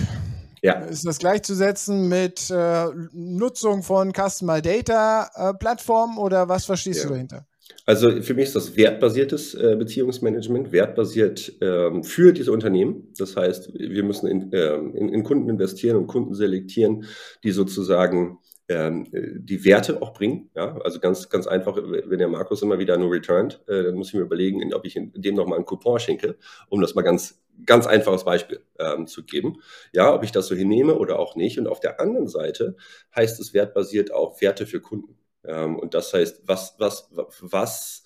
[0.62, 0.74] Ja.
[0.82, 7.08] Ist das gleichzusetzen mit äh, Nutzung von Customer Data äh, Plattformen oder was verstehst ja.
[7.08, 7.46] du dahinter?
[7.86, 13.14] Also für mich ist das wertbasiertes äh, Beziehungsmanagement, wertbasiert ähm, für diese Unternehmen.
[13.18, 17.06] Das heißt, wir müssen in, ähm, in, in Kunden investieren und Kunden selektieren,
[17.46, 18.38] die sozusagen
[18.74, 20.50] die Werte auch bringen.
[20.56, 20.78] Ja?
[20.84, 24.14] Also ganz, ganz einfach, wenn der Markus immer wieder nur returnt, äh, dann muss ich
[24.14, 26.38] mir überlegen, ob ich dem nochmal einen Coupon schenke,
[26.70, 29.62] um das mal ganz, ganz einfaches Beispiel ähm, zu geben.
[29.94, 31.60] Ja, ob ich das so hinnehme oder auch nicht.
[31.60, 32.76] Und auf der anderen Seite
[33.16, 35.18] heißt es wertbasiert auch Werte für Kunden.
[35.44, 38.01] Ähm, und das heißt, was, was, was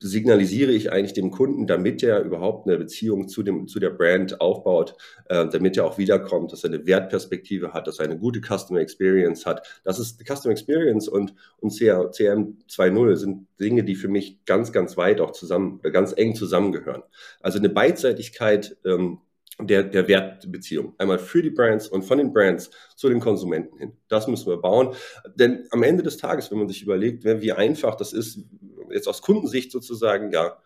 [0.00, 4.40] signalisiere ich eigentlich dem Kunden, damit er überhaupt eine Beziehung zu, dem, zu der Brand
[4.40, 4.94] aufbaut,
[5.28, 8.80] äh, damit er auch wiederkommt, dass er eine Wertperspektive hat, dass er eine gute Customer
[8.80, 9.80] Experience hat.
[9.84, 14.96] Das ist Customer Experience und, und CRM 2.0 sind Dinge, die für mich ganz, ganz
[14.96, 17.02] weit auch zusammen, ganz eng zusammengehören.
[17.40, 19.18] Also eine Beidseitigkeit ähm,
[19.60, 20.94] der, der Wertbeziehung.
[20.98, 23.92] Einmal für die Brands und von den Brands zu den Konsumenten hin.
[24.08, 24.94] Das müssen wir bauen.
[25.34, 28.44] Denn am Ende des Tages, wenn man sich überlegt, wie einfach das ist,
[28.92, 30.58] jetzt aus Kundensicht sozusagen, ja,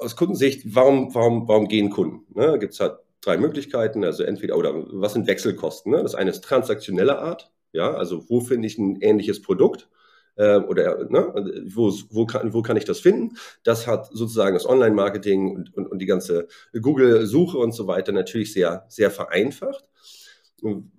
[0.00, 2.26] aus Kundensicht, warum, warum, warum gehen Kunden?
[2.34, 2.58] Ne?
[2.58, 5.92] Gibt es halt drei Möglichkeiten, also entweder, oder was sind Wechselkosten?
[5.92, 6.02] Ne?
[6.02, 9.88] Das eine ist transaktionelle Art, ja, also wo finde ich ein ähnliches Produkt?
[10.36, 13.36] Äh, oder ne, wo, wo, kann, wo kann ich das finden?
[13.62, 18.52] Das hat sozusagen das Online-Marketing und, und, und die ganze Google-Suche und so weiter natürlich
[18.52, 19.84] sehr, sehr vereinfacht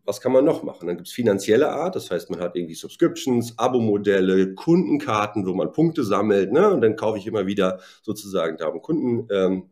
[0.05, 0.87] was kann man noch machen?
[0.87, 5.71] Dann gibt es finanzielle Art, das heißt, man hat irgendwie Subscriptions, Abo-Modelle, Kundenkarten, wo man
[5.71, 6.69] Punkte sammelt, ne?
[6.69, 9.69] Und dann kaufe ich immer wieder sozusagen darum Kundendaten.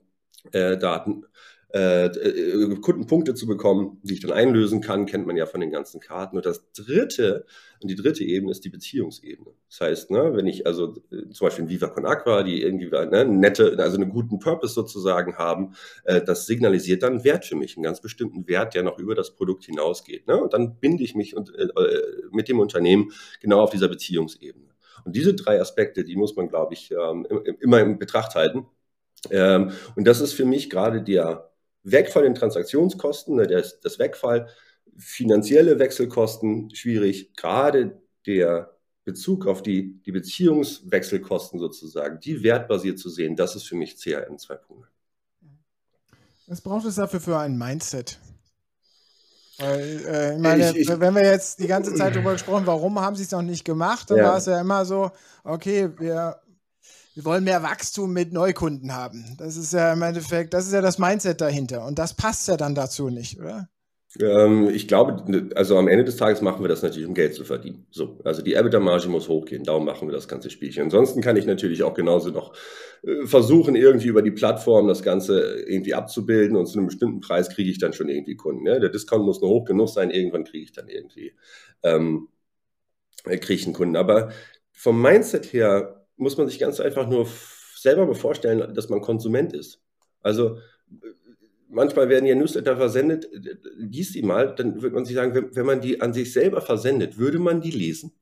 [0.51, 1.27] Ähm, äh,
[1.73, 5.71] äh, äh, Kundenpunkte zu bekommen, die ich dann einlösen kann, kennt man ja von den
[5.71, 6.37] ganzen Karten.
[6.37, 7.47] Und das dritte,
[7.81, 9.49] und die dritte Ebene ist die Beziehungsebene.
[9.69, 12.89] Das heißt, ne, wenn ich also äh, zum Beispiel ein Viva Con Aqua, die irgendwie
[12.89, 17.75] ne, nette, also einen guten Purpose sozusagen haben, äh, das signalisiert dann Wert für mich,
[17.75, 20.27] einen ganz bestimmten Wert, der noch über das Produkt hinausgeht.
[20.27, 20.43] Ne?
[20.43, 21.69] Und dann binde ich mich und, äh,
[22.31, 24.67] mit dem Unternehmen genau auf dieser Beziehungsebene.
[25.05, 27.25] Und diese drei Aspekte, die muss man, glaube ich, ähm,
[27.61, 28.67] immer in Betracht halten.
[29.31, 31.49] Ähm, und das ist für mich gerade der
[31.83, 34.47] Wegfall in Transaktionskosten, ne, das, das Wegfall,
[34.97, 43.35] finanzielle Wechselkosten schwierig, gerade der Bezug auf die, die Beziehungswechselkosten sozusagen, die wertbasiert zu sehen,
[43.35, 44.85] das ist für mich CRM 2.0.
[46.47, 48.19] Was braucht es dafür für ein Mindset?
[49.57, 52.99] Weil, äh, ich meine, ich, ich, wenn wir jetzt die ganze Zeit darüber gesprochen, warum
[52.99, 54.23] haben sie es noch nicht gemacht, dann ja.
[54.25, 55.11] war es ja immer so,
[55.43, 56.39] okay, wir
[57.13, 59.35] wir wollen mehr Wachstum mit Neukunden haben.
[59.37, 61.85] Das ist ja im Endeffekt, das ist ja das Mindset dahinter.
[61.85, 63.69] Und das passt ja dann dazu nicht, oder?
[64.19, 67.45] Ähm, ich glaube, also am Ende des Tages machen wir das natürlich, um Geld zu
[67.45, 67.87] verdienen.
[67.89, 70.83] So, also die EBITDA-Marge muss hochgehen, darum machen wir das ganze Spielchen.
[70.83, 72.53] Ansonsten kann ich natürlich auch genauso noch
[73.03, 77.49] äh, versuchen, irgendwie über die Plattform das Ganze irgendwie abzubilden und zu einem bestimmten Preis
[77.49, 78.63] kriege ich dann schon irgendwie Kunden.
[78.63, 78.79] Ne?
[78.79, 81.33] Der Discount muss nur hoch genug sein, irgendwann kriege ich dann irgendwie
[81.83, 82.27] ähm,
[83.23, 83.95] kriege ich einen Kunden.
[83.95, 84.31] Aber
[84.71, 87.27] vom Mindset her muss man sich ganz einfach nur
[87.75, 89.81] selber vorstellen, dass man Konsument ist.
[90.21, 90.57] Also
[91.73, 93.27] manchmal werden ja Newsletter versendet,
[93.75, 96.61] lies die mal, dann würde man sich sagen, wenn, wenn man die an sich selber
[96.61, 98.13] versendet, würde man die lesen?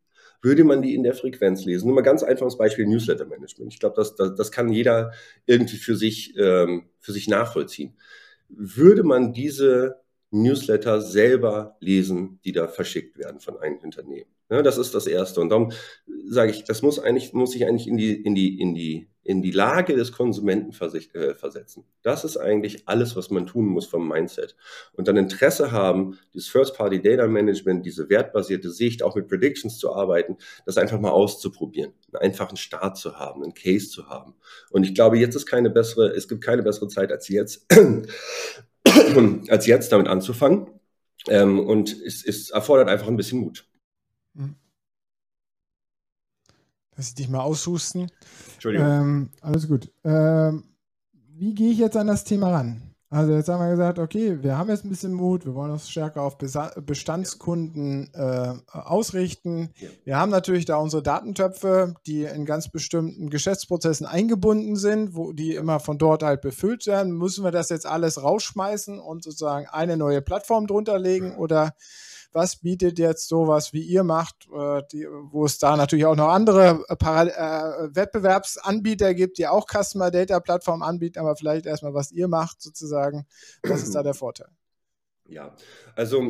[0.42, 1.86] Würde man die in der Frequenz lesen?
[1.86, 3.74] Nur mal ganz einfaches Beispiel Newsletter-Management.
[3.74, 5.12] Ich glaube, das, das, das kann jeder
[5.46, 7.96] irgendwie für sich, ähm, für sich nachvollziehen.
[8.50, 10.02] Würde man diese
[10.32, 14.32] Newsletter selber lesen, die da verschickt werden von einem Unternehmen?
[14.52, 15.40] Ja, das ist das Erste.
[15.40, 15.72] Und darum
[16.28, 19.42] sage ich, das muss eigentlich, muss ich eigentlich in die, in die, in die, in
[19.42, 21.86] die Lage des Konsumenten äh, versetzen.
[22.02, 24.58] Das ist eigentlich alles, was man tun muss vom Mindset.
[24.92, 30.36] Und dann Interesse haben, dieses First-Party-Data-Management, diese wertbasierte Sicht, auch mit Predictions zu arbeiten,
[30.66, 34.36] das einfach mal auszuprobieren, einen einfachen Start zu haben, einen Case zu haben.
[34.70, 37.68] Und ich glaube, jetzt ist keine bessere, es gibt keine bessere Zeit als jetzt,
[39.48, 40.68] als jetzt damit anzufangen.
[41.30, 43.71] Ähm, und es, es erfordert einfach ein bisschen Mut.
[44.36, 44.56] Hm.
[46.96, 48.12] Lass ich dich mal aushusten.
[48.54, 48.88] Entschuldigung.
[48.88, 49.92] Ähm, alles gut.
[50.04, 50.66] Ähm,
[51.14, 52.92] wie gehe ich jetzt an das Thema ran?
[53.14, 55.90] Also jetzt haben wir gesagt, okay, wir haben jetzt ein bisschen Mut, wir wollen uns
[55.90, 59.72] stärker auf Bestandskunden äh, ausrichten.
[60.06, 65.56] Wir haben natürlich da unsere Datentöpfe, die in ganz bestimmten Geschäftsprozessen eingebunden sind, wo die
[65.56, 67.12] immer von dort halt befüllt werden.
[67.12, 71.74] Müssen wir das jetzt alles rausschmeißen und sozusagen eine neue Plattform drunter legen oder
[72.34, 76.30] was bietet jetzt sowas, wie ihr macht, äh, die, wo es da natürlich auch noch
[76.30, 82.12] andere äh, äh, Wettbewerbsanbieter gibt, die auch Customer Data Plattform anbieten, aber vielleicht erstmal, was
[82.12, 83.26] ihr macht sozusagen.
[83.64, 84.50] Was ist da der Vorteil?
[85.28, 85.56] Ja,
[85.96, 86.22] also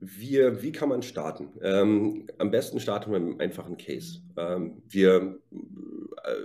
[0.00, 1.48] wir, wie kann man starten?
[1.62, 4.20] Ähm, am besten starten wir mit einem einfachen Case.
[4.36, 5.38] Ähm, wir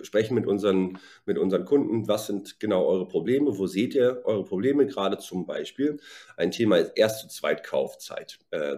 [0.02, 4.44] sprechen mit unseren, mit unseren Kunden, was sind genau eure Probleme, wo seht ihr eure
[4.44, 6.00] Probleme, gerade zum Beispiel.
[6.36, 8.78] Ein Thema ist Erst- zu Zweitkaufzeit, äh.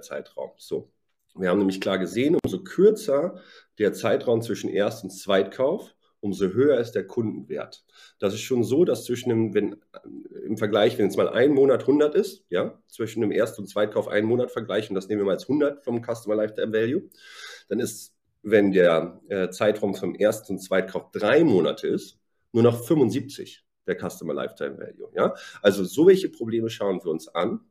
[0.57, 0.91] So.
[1.35, 3.41] Wir haben nämlich klar gesehen, umso kürzer
[3.77, 7.85] der Zeitraum zwischen Erst- und Zweitkauf, umso höher ist der Kundenwert.
[8.19, 9.77] Das ist schon so, dass zwischen dem, wenn
[10.43, 14.07] im Vergleich, wenn es mal ein Monat 100 ist, ja, zwischen dem Erst- und Zweitkauf
[14.07, 17.03] einen Monat vergleichen, das nehmen wir mal als 100 vom Customer Lifetime Value,
[17.69, 22.19] dann ist, wenn der äh, Zeitraum vom Erst- und Zweitkauf drei Monate ist,
[22.51, 25.33] nur noch 75 der Customer Lifetime Value, ja.
[25.61, 27.61] Also so welche Probleme schauen wir uns an,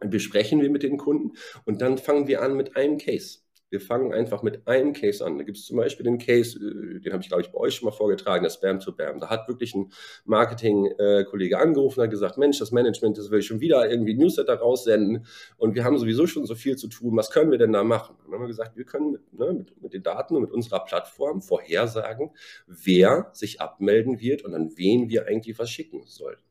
[0.00, 1.32] besprechen wir mit den Kunden
[1.64, 3.40] und dann fangen wir an mit einem Case.
[3.74, 5.36] Wir fangen einfach mit einem Case an.
[5.36, 7.74] Da gibt es zum Beispiel den Case, äh, den habe ich, glaube ich, bei euch
[7.74, 9.18] schon mal vorgetragen, der Spam to Bam.
[9.18, 9.90] Da hat wirklich ein
[10.26, 14.54] Marketing-Kollege angerufen und hat gesagt, Mensch, das Management, das will ich schon wieder irgendwie Newsletter
[14.54, 17.16] raussenden und wir haben sowieso schon so viel zu tun.
[17.16, 18.14] Was können wir denn da machen?
[18.14, 20.52] Und dann haben wir gesagt, wir können mit, ne, mit, mit den Daten und mit
[20.52, 22.30] unserer Plattform vorhersagen,
[22.68, 26.43] wer sich abmelden wird und an wen wir eigentlich was schicken sollten.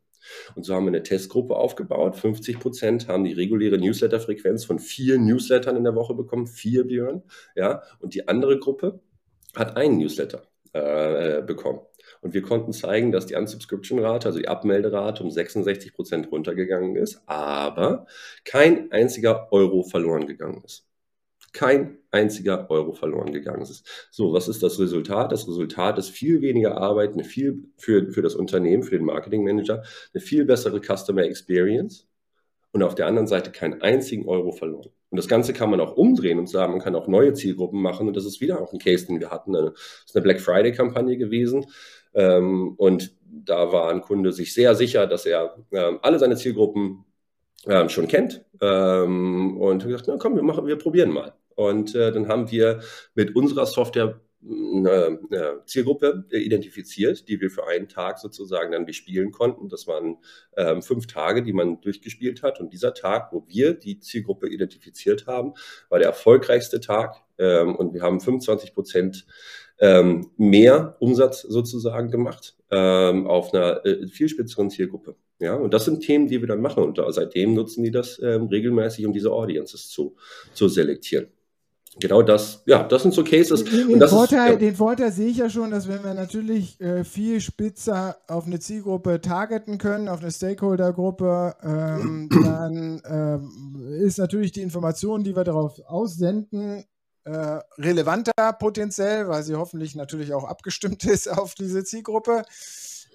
[0.56, 2.16] Und so haben wir eine Testgruppe aufgebaut.
[2.16, 7.24] 50 Prozent haben die reguläre Newsletter-Frequenz von vier Newslettern in der Woche bekommen, vier Björn.
[7.56, 9.00] Ja, und die andere Gruppe
[9.56, 11.82] hat einen Newsletter äh, bekommen.
[12.22, 17.22] Und wir konnten zeigen, dass die Unsubscription-Rate, also die Abmelderate, um 66 Prozent runtergegangen ist,
[17.26, 18.06] aber
[18.46, 20.88] kein einziger Euro verloren gegangen ist
[21.54, 23.88] kein einziger Euro verloren gegangen ist.
[24.12, 25.32] So, was ist das Resultat?
[25.32, 29.44] Das Resultat ist viel weniger Arbeit, eine viel für, für das Unternehmen, für den Marketing
[29.44, 32.08] Manager, eine viel bessere Customer Experience
[32.72, 34.90] und auf der anderen Seite keinen einzigen Euro verloren.
[35.12, 38.08] Und das Ganze kann man auch umdrehen und sagen, man kann auch neue Zielgruppen machen.
[38.08, 39.54] Und das ist wieder auch ein Case, den wir hatten.
[39.54, 39.74] Das
[40.08, 41.68] ist eine Black Friday-Kampagne gewesen.
[42.16, 47.06] Ähm, und da war ein Kunde sich sehr sicher, dass er ähm, alle seine Zielgruppen
[47.68, 51.34] ähm, schon kennt und hat gesagt, na komm, wir machen, wir probieren mal.
[51.56, 52.82] Und äh, dann haben wir
[53.16, 59.32] mit unserer Software eine, eine Zielgruppe identifiziert, die wir für einen Tag sozusagen dann bespielen
[59.32, 59.70] konnten.
[59.70, 60.18] Das waren
[60.58, 62.60] ähm, fünf Tage, die man durchgespielt hat.
[62.60, 65.54] Und dieser Tag, wo wir die Zielgruppe identifiziert haben,
[65.90, 67.16] war der erfolgreichste Tag.
[67.38, 69.26] Ähm, und wir haben 25 Prozent
[69.80, 75.16] ähm, mehr Umsatz sozusagen gemacht ähm, auf einer äh, viel spitzeren Zielgruppe.
[75.40, 76.84] Ja, und das sind Themen, die wir dann machen.
[76.84, 80.16] Und seitdem nutzen die das ähm, regelmäßig, um diese Audiences zu,
[80.54, 81.28] zu selektieren
[82.00, 83.64] genau das, ja, das sind so Cases.
[83.64, 84.56] Den, den Vorteil, ist, ja.
[84.56, 88.60] den Vorteil sehe ich ja schon, dass wenn wir natürlich äh, viel spitzer auf eine
[88.60, 95.44] Zielgruppe targeten können, auf eine Stakeholder-Gruppe, ähm, dann ähm, ist natürlich die Information, die wir
[95.44, 96.86] darauf aussenden,
[97.26, 102.44] äh, relevanter potenziell, weil sie hoffentlich natürlich auch abgestimmt ist auf diese Zielgruppe.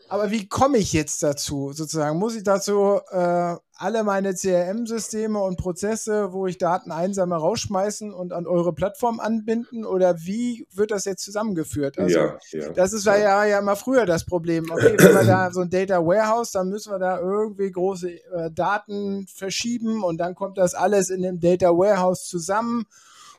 [0.08, 1.72] Aber wie komme ich jetzt dazu?
[1.72, 8.12] Sozusagen muss ich dazu äh, alle meine CRM-Systeme und Prozesse, wo ich Daten einsame rausschmeißen
[8.12, 9.84] und an eure Plattform anbinden?
[9.84, 11.98] Oder wie wird das jetzt zusammengeführt?
[11.98, 13.16] Also, ja, ja, das ist ja.
[13.16, 14.70] ja ja immer früher das Problem.
[14.70, 18.50] Okay, wenn wir da so ein Data Warehouse, dann müssen wir da irgendwie große äh,
[18.50, 22.86] Daten verschieben und dann kommt das alles in dem Data Warehouse zusammen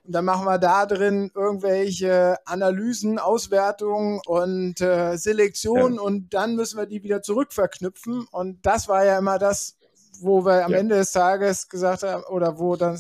[0.04, 6.02] und dann machen wir da drin irgendwelche Analysen, Auswertungen und äh, Selektionen ja.
[6.02, 8.26] und dann müssen wir die wieder zurückverknüpfen.
[8.32, 9.78] Und das war ja immer das,
[10.22, 10.78] wo wir am ja.
[10.78, 13.00] Ende des Tages gesagt haben, oder wo dann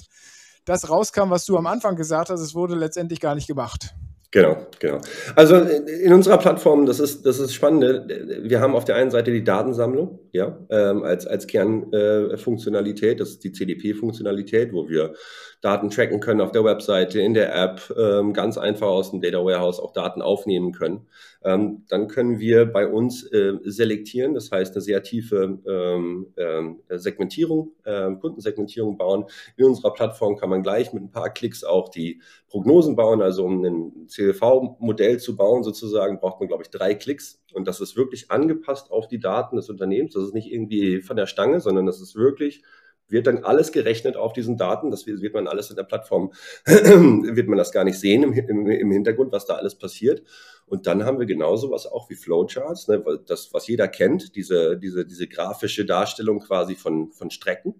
[0.65, 3.95] das rauskam, was du am Anfang gesagt hast, es wurde letztendlich gar nicht gemacht.
[4.31, 4.99] Genau, genau.
[5.35, 8.13] Also in unserer Plattform, das ist das ist spannend.
[8.43, 13.29] Wir haben auf der einen Seite die Datensammlung, ja, ähm, als als Kernfunktionalität, äh, das
[13.29, 15.15] ist die CDP-Funktionalität, wo wir
[15.61, 19.43] Daten tracken können auf der Webseite, in der App, ähm, ganz einfach aus dem Data
[19.43, 21.07] Warehouse auch Daten aufnehmen können.
[21.43, 26.81] Ähm, dann können wir bei uns äh, selektieren, das heißt eine sehr tiefe ähm, ähm,
[26.89, 29.25] Segmentierung, äh, Kundensegmentierung bauen.
[29.55, 33.45] In unserer Plattform kann man gleich mit ein paar Klicks auch die Prognosen bauen, also
[33.45, 37.41] um ein CLV-Modell zu bauen sozusagen, braucht man, glaube ich, drei Klicks.
[37.53, 40.13] Und das ist wirklich angepasst auf die Daten des Unternehmens.
[40.13, 42.63] Das ist nicht irgendwie von der Stange, sondern das ist wirklich
[43.09, 44.91] wird dann alles gerechnet auf diesen Daten.
[44.91, 46.31] Das wird man alles in der Plattform,
[46.65, 50.23] wird man das gar nicht sehen im, im, im, Hintergrund, was da alles passiert.
[50.65, 54.77] Und dann haben wir genauso was auch wie Flowcharts, ne, das, was jeder kennt, diese,
[54.77, 57.75] diese, diese grafische Darstellung quasi von, von Strecken.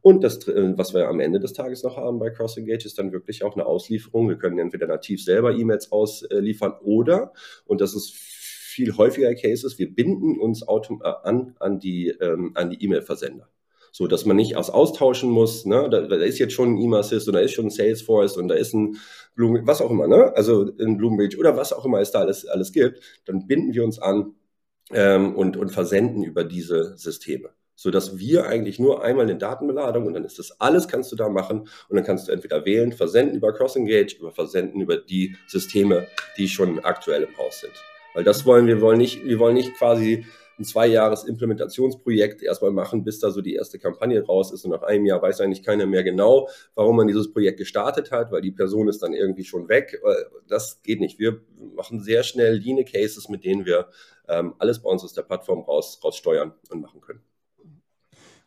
[0.00, 3.12] Und das, äh, was wir am Ende des Tages noch haben bei CrossEngage, ist dann
[3.12, 4.28] wirklich auch eine Auslieferung.
[4.28, 7.32] Wir können entweder nativ selber E-Mails ausliefern oder,
[7.64, 10.66] und das ist viel häufiger Cases, wir binden uns äh,
[11.24, 13.48] an, an die, ähm, an die E-Mail-Versender
[13.92, 15.66] so dass man nicht aus austauschen muss.
[15.66, 15.88] Ne?
[15.90, 18.54] Da, da ist jetzt schon ein E-Mail-Assist und da ist schon ein Salesforce und da
[18.54, 18.96] ist ein
[19.34, 20.32] Bloom, was auch immer, ne?
[20.36, 23.84] also ein Bloomreach oder was auch immer es da alles, alles gibt, dann binden wir
[23.84, 24.34] uns an
[24.92, 27.50] ähm, und, und versenden über diese Systeme
[27.80, 31.16] so dass wir eigentlich nur einmal eine Datenbeladung und dann ist das alles kannst du
[31.16, 35.34] da machen und dann kannst du entweder wählen, versenden über CrossEngage, über versenden über die
[35.46, 37.72] Systeme, die schon aktuell im Haus sind.
[38.12, 40.26] Weil das wollen wir wollen nicht, wir wollen nicht quasi
[40.60, 44.64] ein zwei Jahres Implementationsprojekt erstmal machen, bis da so die erste Kampagne raus ist.
[44.64, 48.30] Und nach einem Jahr weiß eigentlich keiner mehr genau, warum man dieses Projekt gestartet hat,
[48.30, 50.00] weil die Person ist dann irgendwie schon weg.
[50.04, 50.14] Äh,
[50.48, 51.18] das geht nicht.
[51.18, 51.40] Wir
[51.74, 53.88] machen sehr schnell Line Cases, mit denen wir
[54.28, 57.22] ähm, alles bei uns aus der Plattform raus, raussteuern und machen können.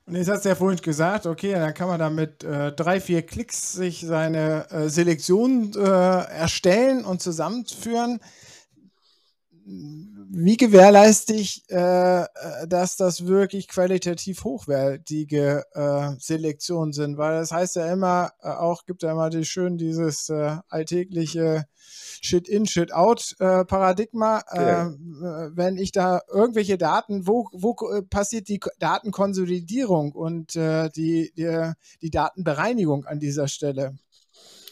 [0.05, 2.99] Und jetzt hast du ja vorhin gesagt, okay, dann kann man da mit äh, drei,
[2.99, 8.19] vier Klicks sich seine äh, Selektion äh, erstellen und zusammenführen
[9.65, 12.27] wie gewährleiste ich, äh, äh,
[12.67, 17.17] dass das wirklich qualitativ hochwertige äh, Selektionen sind?
[17.17, 21.65] Weil das heißt ja immer, äh, auch gibt ja immer die, schön dieses äh, alltägliche
[22.21, 24.43] Shit-in, Shit-out-Paradigma.
[24.51, 24.93] Äh, ja.
[25.53, 27.75] wenn ich da irgendwelche Daten, wo, wo
[28.09, 33.97] passiert die Datenkonsolidierung und die, die, die Datenbereinigung an dieser Stelle?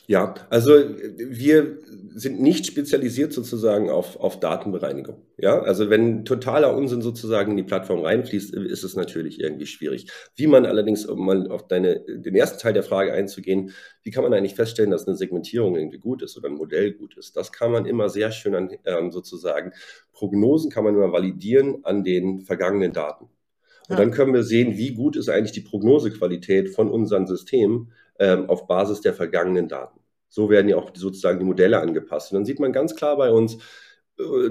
[0.08, 1.78] Ja, also wir
[2.14, 5.22] sind nicht spezialisiert sozusagen auf, auf Datenbereinigung.
[5.38, 10.08] Ja, also wenn totaler Unsinn sozusagen in die Plattform reinfließt, ist es natürlich irgendwie schwierig.
[10.36, 13.72] Wie man allerdings, um mal auf deine, den ersten Teil der Frage einzugehen,
[14.04, 17.18] wie kann man eigentlich feststellen, dass eine Segmentierung irgendwie gut ist oder ein Modell gut
[17.18, 17.38] ist?
[17.38, 19.72] Das kann man immer sehr schön an ähm, sozusagen
[20.14, 23.30] Prognosen kann man immer validieren an den vergangenen Daten.
[23.90, 28.50] Und dann können wir sehen, wie gut ist eigentlich die Prognosequalität von unseren Systemen ähm,
[28.50, 30.00] auf Basis der vergangenen Daten.
[30.30, 32.32] So werden ja auch sozusagen die Modelle angepasst.
[32.32, 33.58] Und dann sieht man ganz klar bei uns,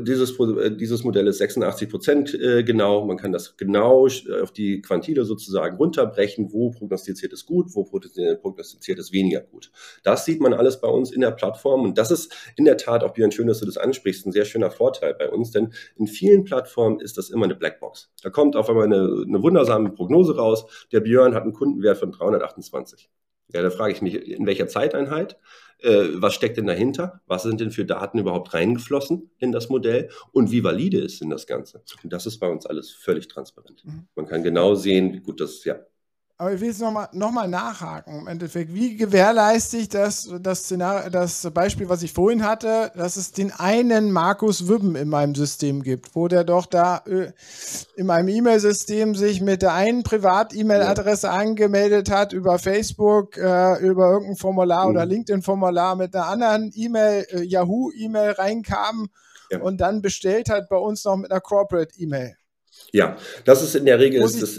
[0.00, 3.04] dieses, äh, dieses Modell ist 86 Prozent äh, genau.
[3.04, 4.08] Man kann das genau
[4.42, 9.70] auf die Quantile sozusagen runterbrechen, wo prognostiziert es gut, wo prognostiziert es weniger gut.
[10.02, 13.04] Das sieht man alles bei uns in der Plattform und das ist in der Tat
[13.04, 16.06] auch, Björn, schön, dass du das ansprichst, ein sehr schöner Vorteil bei uns, denn in
[16.06, 18.10] vielen Plattformen ist das immer eine Blackbox.
[18.22, 20.64] Da kommt auf einmal eine, eine wundersame Prognose raus.
[20.92, 23.08] Der Björn hat einen Kundenwert von 328.
[23.52, 25.38] Ja, da frage ich mich, in welcher Zeiteinheit?
[25.78, 27.20] Äh, was steckt denn dahinter?
[27.26, 30.10] Was sind denn für Daten überhaupt reingeflossen in das Modell?
[30.32, 31.82] Und wie valide ist denn das Ganze?
[32.02, 33.84] Und das ist bei uns alles völlig transparent.
[33.84, 34.06] Mhm.
[34.14, 35.80] Man kann genau sehen, wie gut das, ja,
[36.40, 38.20] aber ich will jetzt nochmal noch mal nachhaken.
[38.20, 43.18] Im Endeffekt, wie gewährleiste ich das, das, Szenario, das Beispiel, was ich vorhin hatte, dass
[43.18, 47.32] es den einen Markus Wübben in meinem System gibt, wo der doch da äh,
[47.94, 51.34] in meinem E-Mail-System sich mit der einen Privat-E-Mail-Adresse ja.
[51.34, 54.90] angemeldet hat, über Facebook, äh, über irgendein Formular mhm.
[54.92, 59.08] oder LinkedIn-Formular, mit einer anderen E-Mail, äh, Yahoo-E-Mail reinkam
[59.50, 59.60] ja.
[59.60, 62.34] und dann bestellt hat bei uns noch mit einer Corporate-E-Mail.
[62.92, 64.58] Ja, das ist in der Regel, ist das,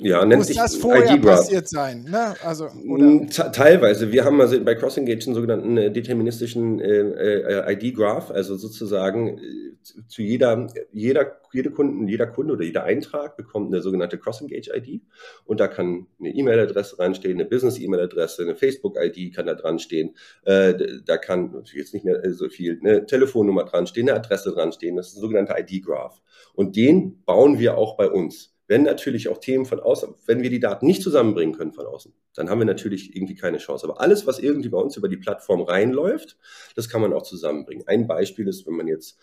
[0.00, 2.04] ja, nennt Muss sich das vorher passiert sein?
[2.08, 2.34] Ne?
[2.44, 4.12] Also, mm, Teilweise.
[4.12, 9.68] Wir haben also bei CrossEngage einen sogenannten äh, deterministischen äh, äh, ID-Graph, also sozusagen äh,
[10.06, 15.02] zu jeder, jeder, jede Kunden, jeder Kunde oder jeder Eintrag bekommt eine sogenannte CrossEngage-ID
[15.44, 20.14] und da kann eine E-Mail-Adresse dran stehen, eine Business-E-Mail-Adresse, eine Facebook-ID kann da dran stehen,
[20.44, 20.74] äh,
[21.04, 24.72] da kann natürlich jetzt nicht mehr so viel, eine Telefonnummer dran stehen, eine Adresse dran
[24.72, 26.20] stehen, das ist ein sogenannter ID-Graph
[26.54, 28.54] und den bauen wir auch bei uns.
[28.68, 32.12] Wenn natürlich auch Themen von außen, wenn wir die Daten nicht zusammenbringen können von außen,
[32.34, 33.88] dann haben wir natürlich irgendwie keine Chance.
[33.88, 36.36] Aber alles, was irgendwie bei uns über die Plattform reinläuft,
[36.76, 37.88] das kann man auch zusammenbringen.
[37.88, 39.18] Ein Beispiel ist, wenn man jetzt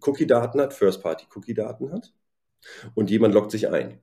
[0.00, 2.12] Cookie-Daten hat, First-Party-Cookie-Daten hat
[2.94, 4.00] und jemand loggt sich ein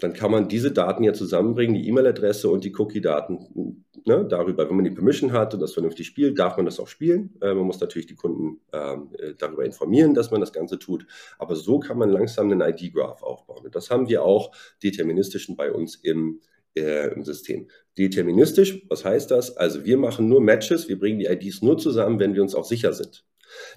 [0.00, 4.68] dann kann man diese Daten ja zusammenbringen, die E-Mail-Adresse und die Cookie-Daten ne, darüber.
[4.68, 7.34] Wenn man die Permission hat und das vernünftig spielt, darf man das auch spielen.
[7.40, 11.06] Äh, man muss natürlich die Kunden ähm, äh, darüber informieren, dass man das Ganze tut.
[11.38, 13.64] Aber so kann man langsam einen ID-Graph aufbauen.
[13.64, 16.40] Und das haben wir auch deterministischen bei uns im,
[16.76, 17.68] äh, im System.
[17.96, 19.56] Deterministisch, was heißt das?
[19.56, 22.64] Also wir machen nur Matches, wir bringen die IDs nur zusammen, wenn wir uns auch
[22.64, 23.24] sicher sind.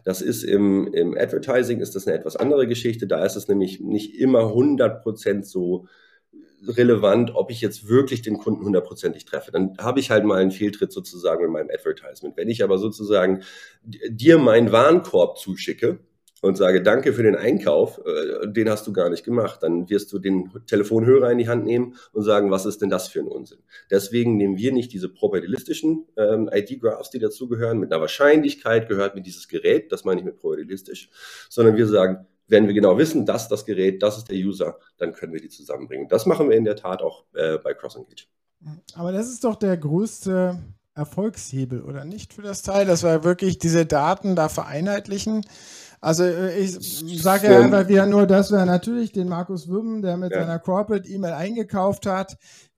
[0.03, 3.05] Das ist im, im Advertising ist das eine etwas andere Geschichte.
[3.05, 5.86] Da ist es nämlich nicht immer 100% so
[6.65, 9.51] relevant, ob ich jetzt wirklich den Kunden hundertprozentig treffe.
[9.51, 12.37] Dann habe ich halt mal einen Fehltritt sozusagen in meinem Advertisement.
[12.37, 13.43] Wenn ich aber sozusagen
[13.83, 15.99] dir meinen Warenkorb zuschicke,
[16.41, 20.11] und sage Danke für den Einkauf, äh, den hast du gar nicht gemacht, dann wirst
[20.13, 23.27] du den Telefonhörer in die Hand nehmen und sagen, was ist denn das für ein
[23.27, 23.59] Unsinn?
[23.89, 29.21] Deswegen nehmen wir nicht diese probabilistischen ähm, ID-Graphs, die dazugehören, mit einer Wahrscheinlichkeit gehört mir
[29.21, 31.09] dieses Gerät, das meine ich mit probabilistisch,
[31.49, 35.13] sondern wir sagen, wenn wir genau wissen, dass das Gerät, das ist der User, dann
[35.13, 36.07] können wir die zusammenbringen.
[36.07, 38.25] Das machen wir in der Tat auch äh, bei CrossEngage.
[38.95, 40.57] Aber das ist doch der größte
[40.95, 45.45] Erfolgshebel, oder nicht, für das Teil, dass wir wirklich diese Daten da vereinheitlichen.
[46.01, 50.17] Also äh, ich sage ja einfach wieder nur, dass wir natürlich den Markus Wübben, der
[50.17, 50.41] mit ja.
[50.41, 52.37] seiner Corporate E-Mail eingekauft hat,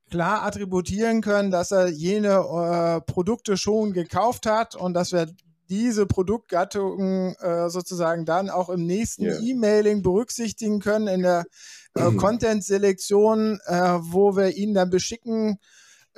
[0.10, 5.28] klar attributieren können, dass er jene äh, Produkte schon gekauft hat und dass wir
[5.70, 9.40] diese Produktgattungen äh, sozusagen dann auch im nächsten yeah.
[9.40, 11.46] E-Mailing berücksichtigen können in der
[11.96, 15.60] äh, Content-Selektion, äh, wo wir ihn dann beschicken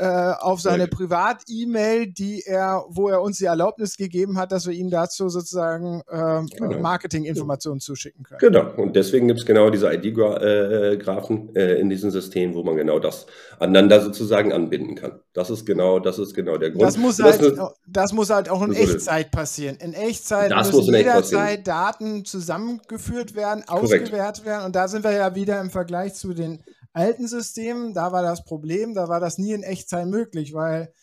[0.02, 4.74] äh, auf seine Privat-E-Mail, die er, wo er uns die Erlaubnis gegeben hat, dass wir
[4.74, 6.80] ihm dazu sozusagen äh, genau.
[6.80, 8.39] Marketinginformationen zuschicken können.
[8.39, 12.97] Genau, und deswegen gibt es genau diese ID-Graphen äh, in diesem System, wo man genau
[12.97, 13.28] das
[13.60, 15.20] aneinander sozusagen anbinden kann.
[15.34, 16.82] Das ist genau, das ist genau der Grund.
[16.82, 19.76] Das muss, das halt, das muss halt auch in Echtzeit passieren.
[19.76, 24.66] In Echtzeit das müssen jederzeit Daten zusammengeführt werden, ausgewertet werden.
[24.66, 26.64] Und da sind wir ja wieder im Vergleich zu den
[26.94, 30.94] alten Systemen, da war das Problem, da war das nie in Echtzeit möglich, weil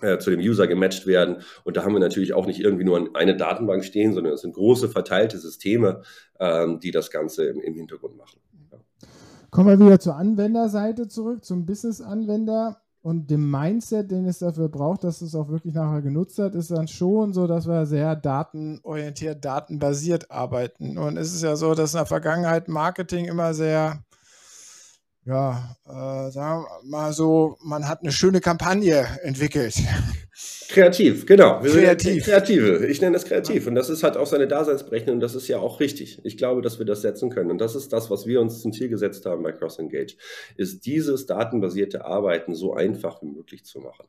[0.00, 1.38] äh, zu dem User gematcht werden.
[1.64, 4.54] Und da haben wir natürlich auch nicht irgendwie nur eine Datenbank stehen, sondern es sind
[4.54, 6.02] große verteilte Systeme,
[6.38, 8.38] ähm, die das Ganze im, Hintergrund machen.
[9.50, 15.02] Kommen wir wieder zur Anwenderseite zurück, zum Business-Anwender und dem Mindset, den es dafür braucht,
[15.02, 19.42] dass es auch wirklich nachher genutzt wird, ist dann schon so, dass wir sehr datenorientiert,
[19.42, 20.98] datenbasiert arbeiten.
[20.98, 24.04] Und es ist ja so, dass in der Vergangenheit Marketing immer sehr,
[25.28, 29.74] ja, äh, sagen wir mal so, man hat eine schöne Kampagne entwickelt.
[30.68, 31.62] Kreativ, genau.
[31.62, 32.24] Wir kreativ.
[32.24, 32.86] Kreative.
[32.86, 33.66] Ich nenne das kreativ.
[33.66, 36.20] Und das ist halt auch seine Daseinsberechnung und das ist ja auch richtig.
[36.24, 37.50] Ich glaube, dass wir das setzen können.
[37.50, 40.16] Und das ist das, was wir uns zum Ziel gesetzt haben bei Cross Engage,
[40.56, 44.06] ist dieses datenbasierte Arbeiten so einfach wie möglich zu machen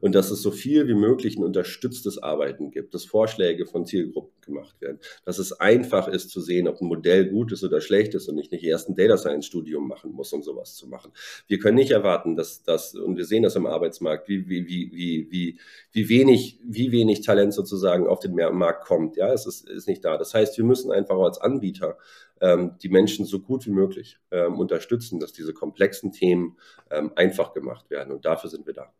[0.00, 4.32] und dass es so viel wie möglich ein unterstütztes Arbeiten gibt, dass Vorschläge von Zielgruppen
[4.42, 8.14] gemacht werden, dass es einfach ist zu sehen, ob ein Modell gut ist oder schlecht
[8.14, 11.12] ist und ich nicht erst ein Data Science Studium machen muss, um sowas zu machen.
[11.46, 14.92] Wir können nicht erwarten, dass das, und wir sehen das im Arbeitsmarkt, wie, wie, wie,
[15.30, 15.58] wie,
[15.92, 19.16] wie, wenig, wie wenig Talent sozusagen auf den Markt kommt.
[19.16, 20.18] Ja, es ist, ist nicht da.
[20.18, 21.96] Das heißt, wir müssen einfach als Anbieter
[22.40, 26.56] ähm, die Menschen so gut wie möglich ähm, unterstützen, dass diese komplexen Themen
[26.90, 28.12] ähm, einfach gemacht werden.
[28.12, 28.92] Und dafür sind wir da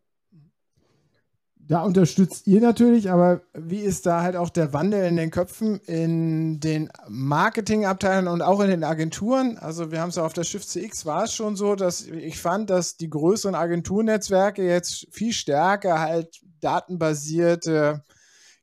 [1.67, 5.79] da unterstützt ihr natürlich, aber wie ist da halt auch der Wandel in den Köpfen,
[5.85, 9.57] in den Marketingabteilungen und auch in den Agenturen?
[9.57, 12.39] Also wir haben es ja auf der Schiff CX war es schon so, dass ich
[12.39, 18.03] fand, dass die größeren Agenturnetzwerke jetzt viel stärker halt datenbasierte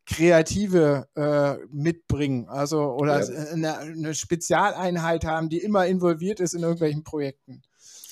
[0.07, 3.53] Kreative äh, mitbringen, also oder ja.
[3.53, 7.63] eine, eine Spezialeinheit haben, die immer involviert ist in irgendwelchen Projekten.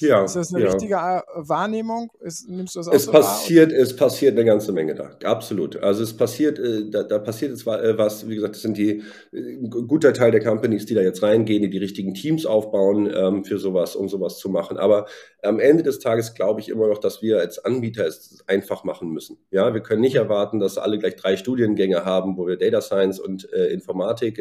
[0.01, 0.71] Ja, ist das eine ja.
[0.71, 2.11] richtige äh, Wahrnehmung?
[2.21, 3.79] Ist, nimmst du das auch es so passiert, wahr?
[3.79, 5.77] Es passiert eine ganze Menge da, absolut.
[5.77, 9.03] Also es passiert, äh, da, da passiert jetzt äh, was, wie gesagt, das sind die,
[9.33, 13.45] ein guter Teil der Companies, die da jetzt reingehen, die die richtigen Teams aufbauen ähm,
[13.45, 14.77] für sowas, um sowas zu machen.
[14.77, 15.07] Aber
[15.43, 19.11] am Ende des Tages glaube ich immer noch, dass wir als Anbieter es einfach machen
[19.11, 19.39] müssen.
[19.51, 23.21] Ja, wir können nicht erwarten, dass alle gleich drei Studiengänge haben, wo wir Data Science
[23.21, 24.39] und äh, Informatik,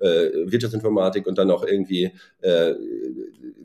[0.00, 2.12] Wirtschaftsinformatik und dann auch irgendwie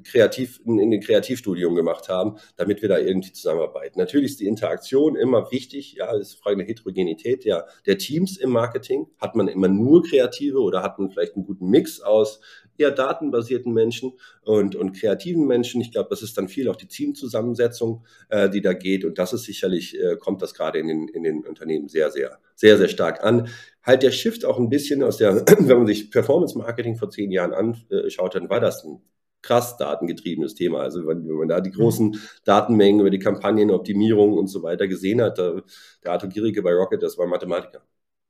[0.04, 4.00] kreativ in, in den Kreativstudium gemacht haben, damit wir da irgendwie zusammenarbeiten.
[4.00, 5.93] Natürlich ist die Interaktion immer wichtig.
[5.93, 9.08] Ja, das ist eine Frage der Heterogenität der, der Teams im Marketing.
[9.20, 12.39] Hat man immer nur Kreative oder hat man vielleicht einen guten Mix aus
[12.80, 15.82] eher datenbasierten Menschen und, und kreativen Menschen.
[15.82, 19.06] Ich glaube, das ist dann viel auch die Teamzusammensetzung, äh, die da geht.
[19.06, 22.39] Und das ist sicherlich, äh, kommt das gerade in den, in den Unternehmen sehr, sehr,
[22.56, 23.50] sehr, sehr stark an.
[23.84, 27.32] Halt der Shift auch ein bisschen aus der, wenn man sich Performance Marketing vor zehn
[27.32, 29.02] Jahren anschaut, dann war das ein
[29.42, 30.80] krass datengetriebenes Thema.
[30.80, 35.22] Also wenn, wenn man da die großen Datenmengen über die Kampagnenoptimierung und so weiter gesehen
[35.22, 35.62] hat, da,
[36.04, 37.82] der Arthur Gierike bei Rocket, das war Mathematiker.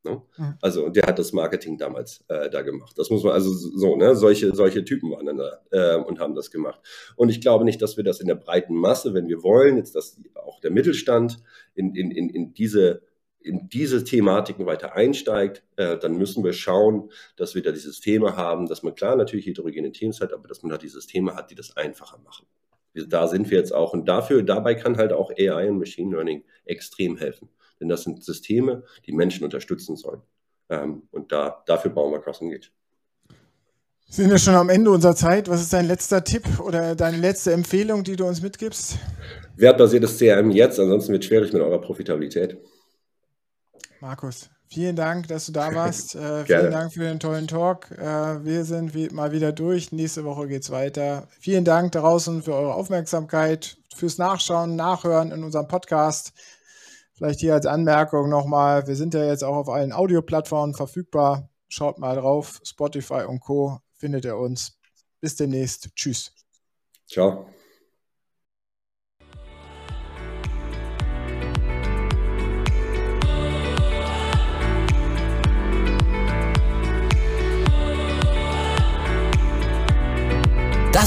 [0.03, 0.21] Ne?
[0.37, 0.53] Mhm.
[0.61, 2.97] Also der hat das Marketing damals äh, da gemacht.
[2.97, 6.35] Das muss man also so, ne, solche, solche Typen waren dann da äh, und haben
[6.35, 6.79] das gemacht.
[7.17, 9.95] Und ich glaube nicht, dass wir das in der breiten Masse, wenn wir wollen, jetzt
[9.95, 11.37] dass auch der Mittelstand
[11.75, 13.01] in, in, in, in diese
[13.41, 18.35] in diese Thematiken weiter einsteigt, äh, dann müssen wir schauen, dass wir da die Systeme
[18.35, 21.51] haben, dass man klar natürlich heterogene Teams hat, aber dass man da die Systeme hat,
[21.51, 22.45] die das einfacher machen.
[22.93, 26.43] Da sind wir jetzt auch und dafür, dabei kann halt auch AI und Machine Learning
[26.65, 27.49] extrem helfen.
[27.79, 30.21] Denn das sind Systeme, die Menschen unterstützen sollen.
[30.69, 32.71] Ähm, und da, dafür bauen wir Cross Engage.
[34.07, 35.47] Wir sind ja schon am Ende unserer Zeit.
[35.49, 38.97] Was ist dein letzter Tipp oder deine letzte Empfehlung, die du uns mitgibst?
[39.55, 42.57] Wertbasiertes CRM jetzt, ansonsten wird es schwierig mit eurer Profitabilität.
[44.01, 46.15] Markus, vielen Dank, dass du da warst.
[46.15, 47.91] Äh, vielen Dank für den tollen Talk.
[47.91, 49.91] Äh, wir sind wie, mal wieder durch.
[49.91, 51.27] Nächste Woche geht es weiter.
[51.39, 56.33] Vielen Dank draußen für eure Aufmerksamkeit, fürs Nachschauen, Nachhören in unserem Podcast.
[57.13, 61.49] Vielleicht hier als Anmerkung nochmal, wir sind ja jetzt auch auf allen Audioplattformen verfügbar.
[61.67, 63.81] Schaut mal drauf, Spotify und Co.
[63.97, 64.79] findet ihr uns.
[65.19, 65.89] Bis demnächst.
[65.95, 66.31] Tschüss.
[67.07, 67.45] Ciao.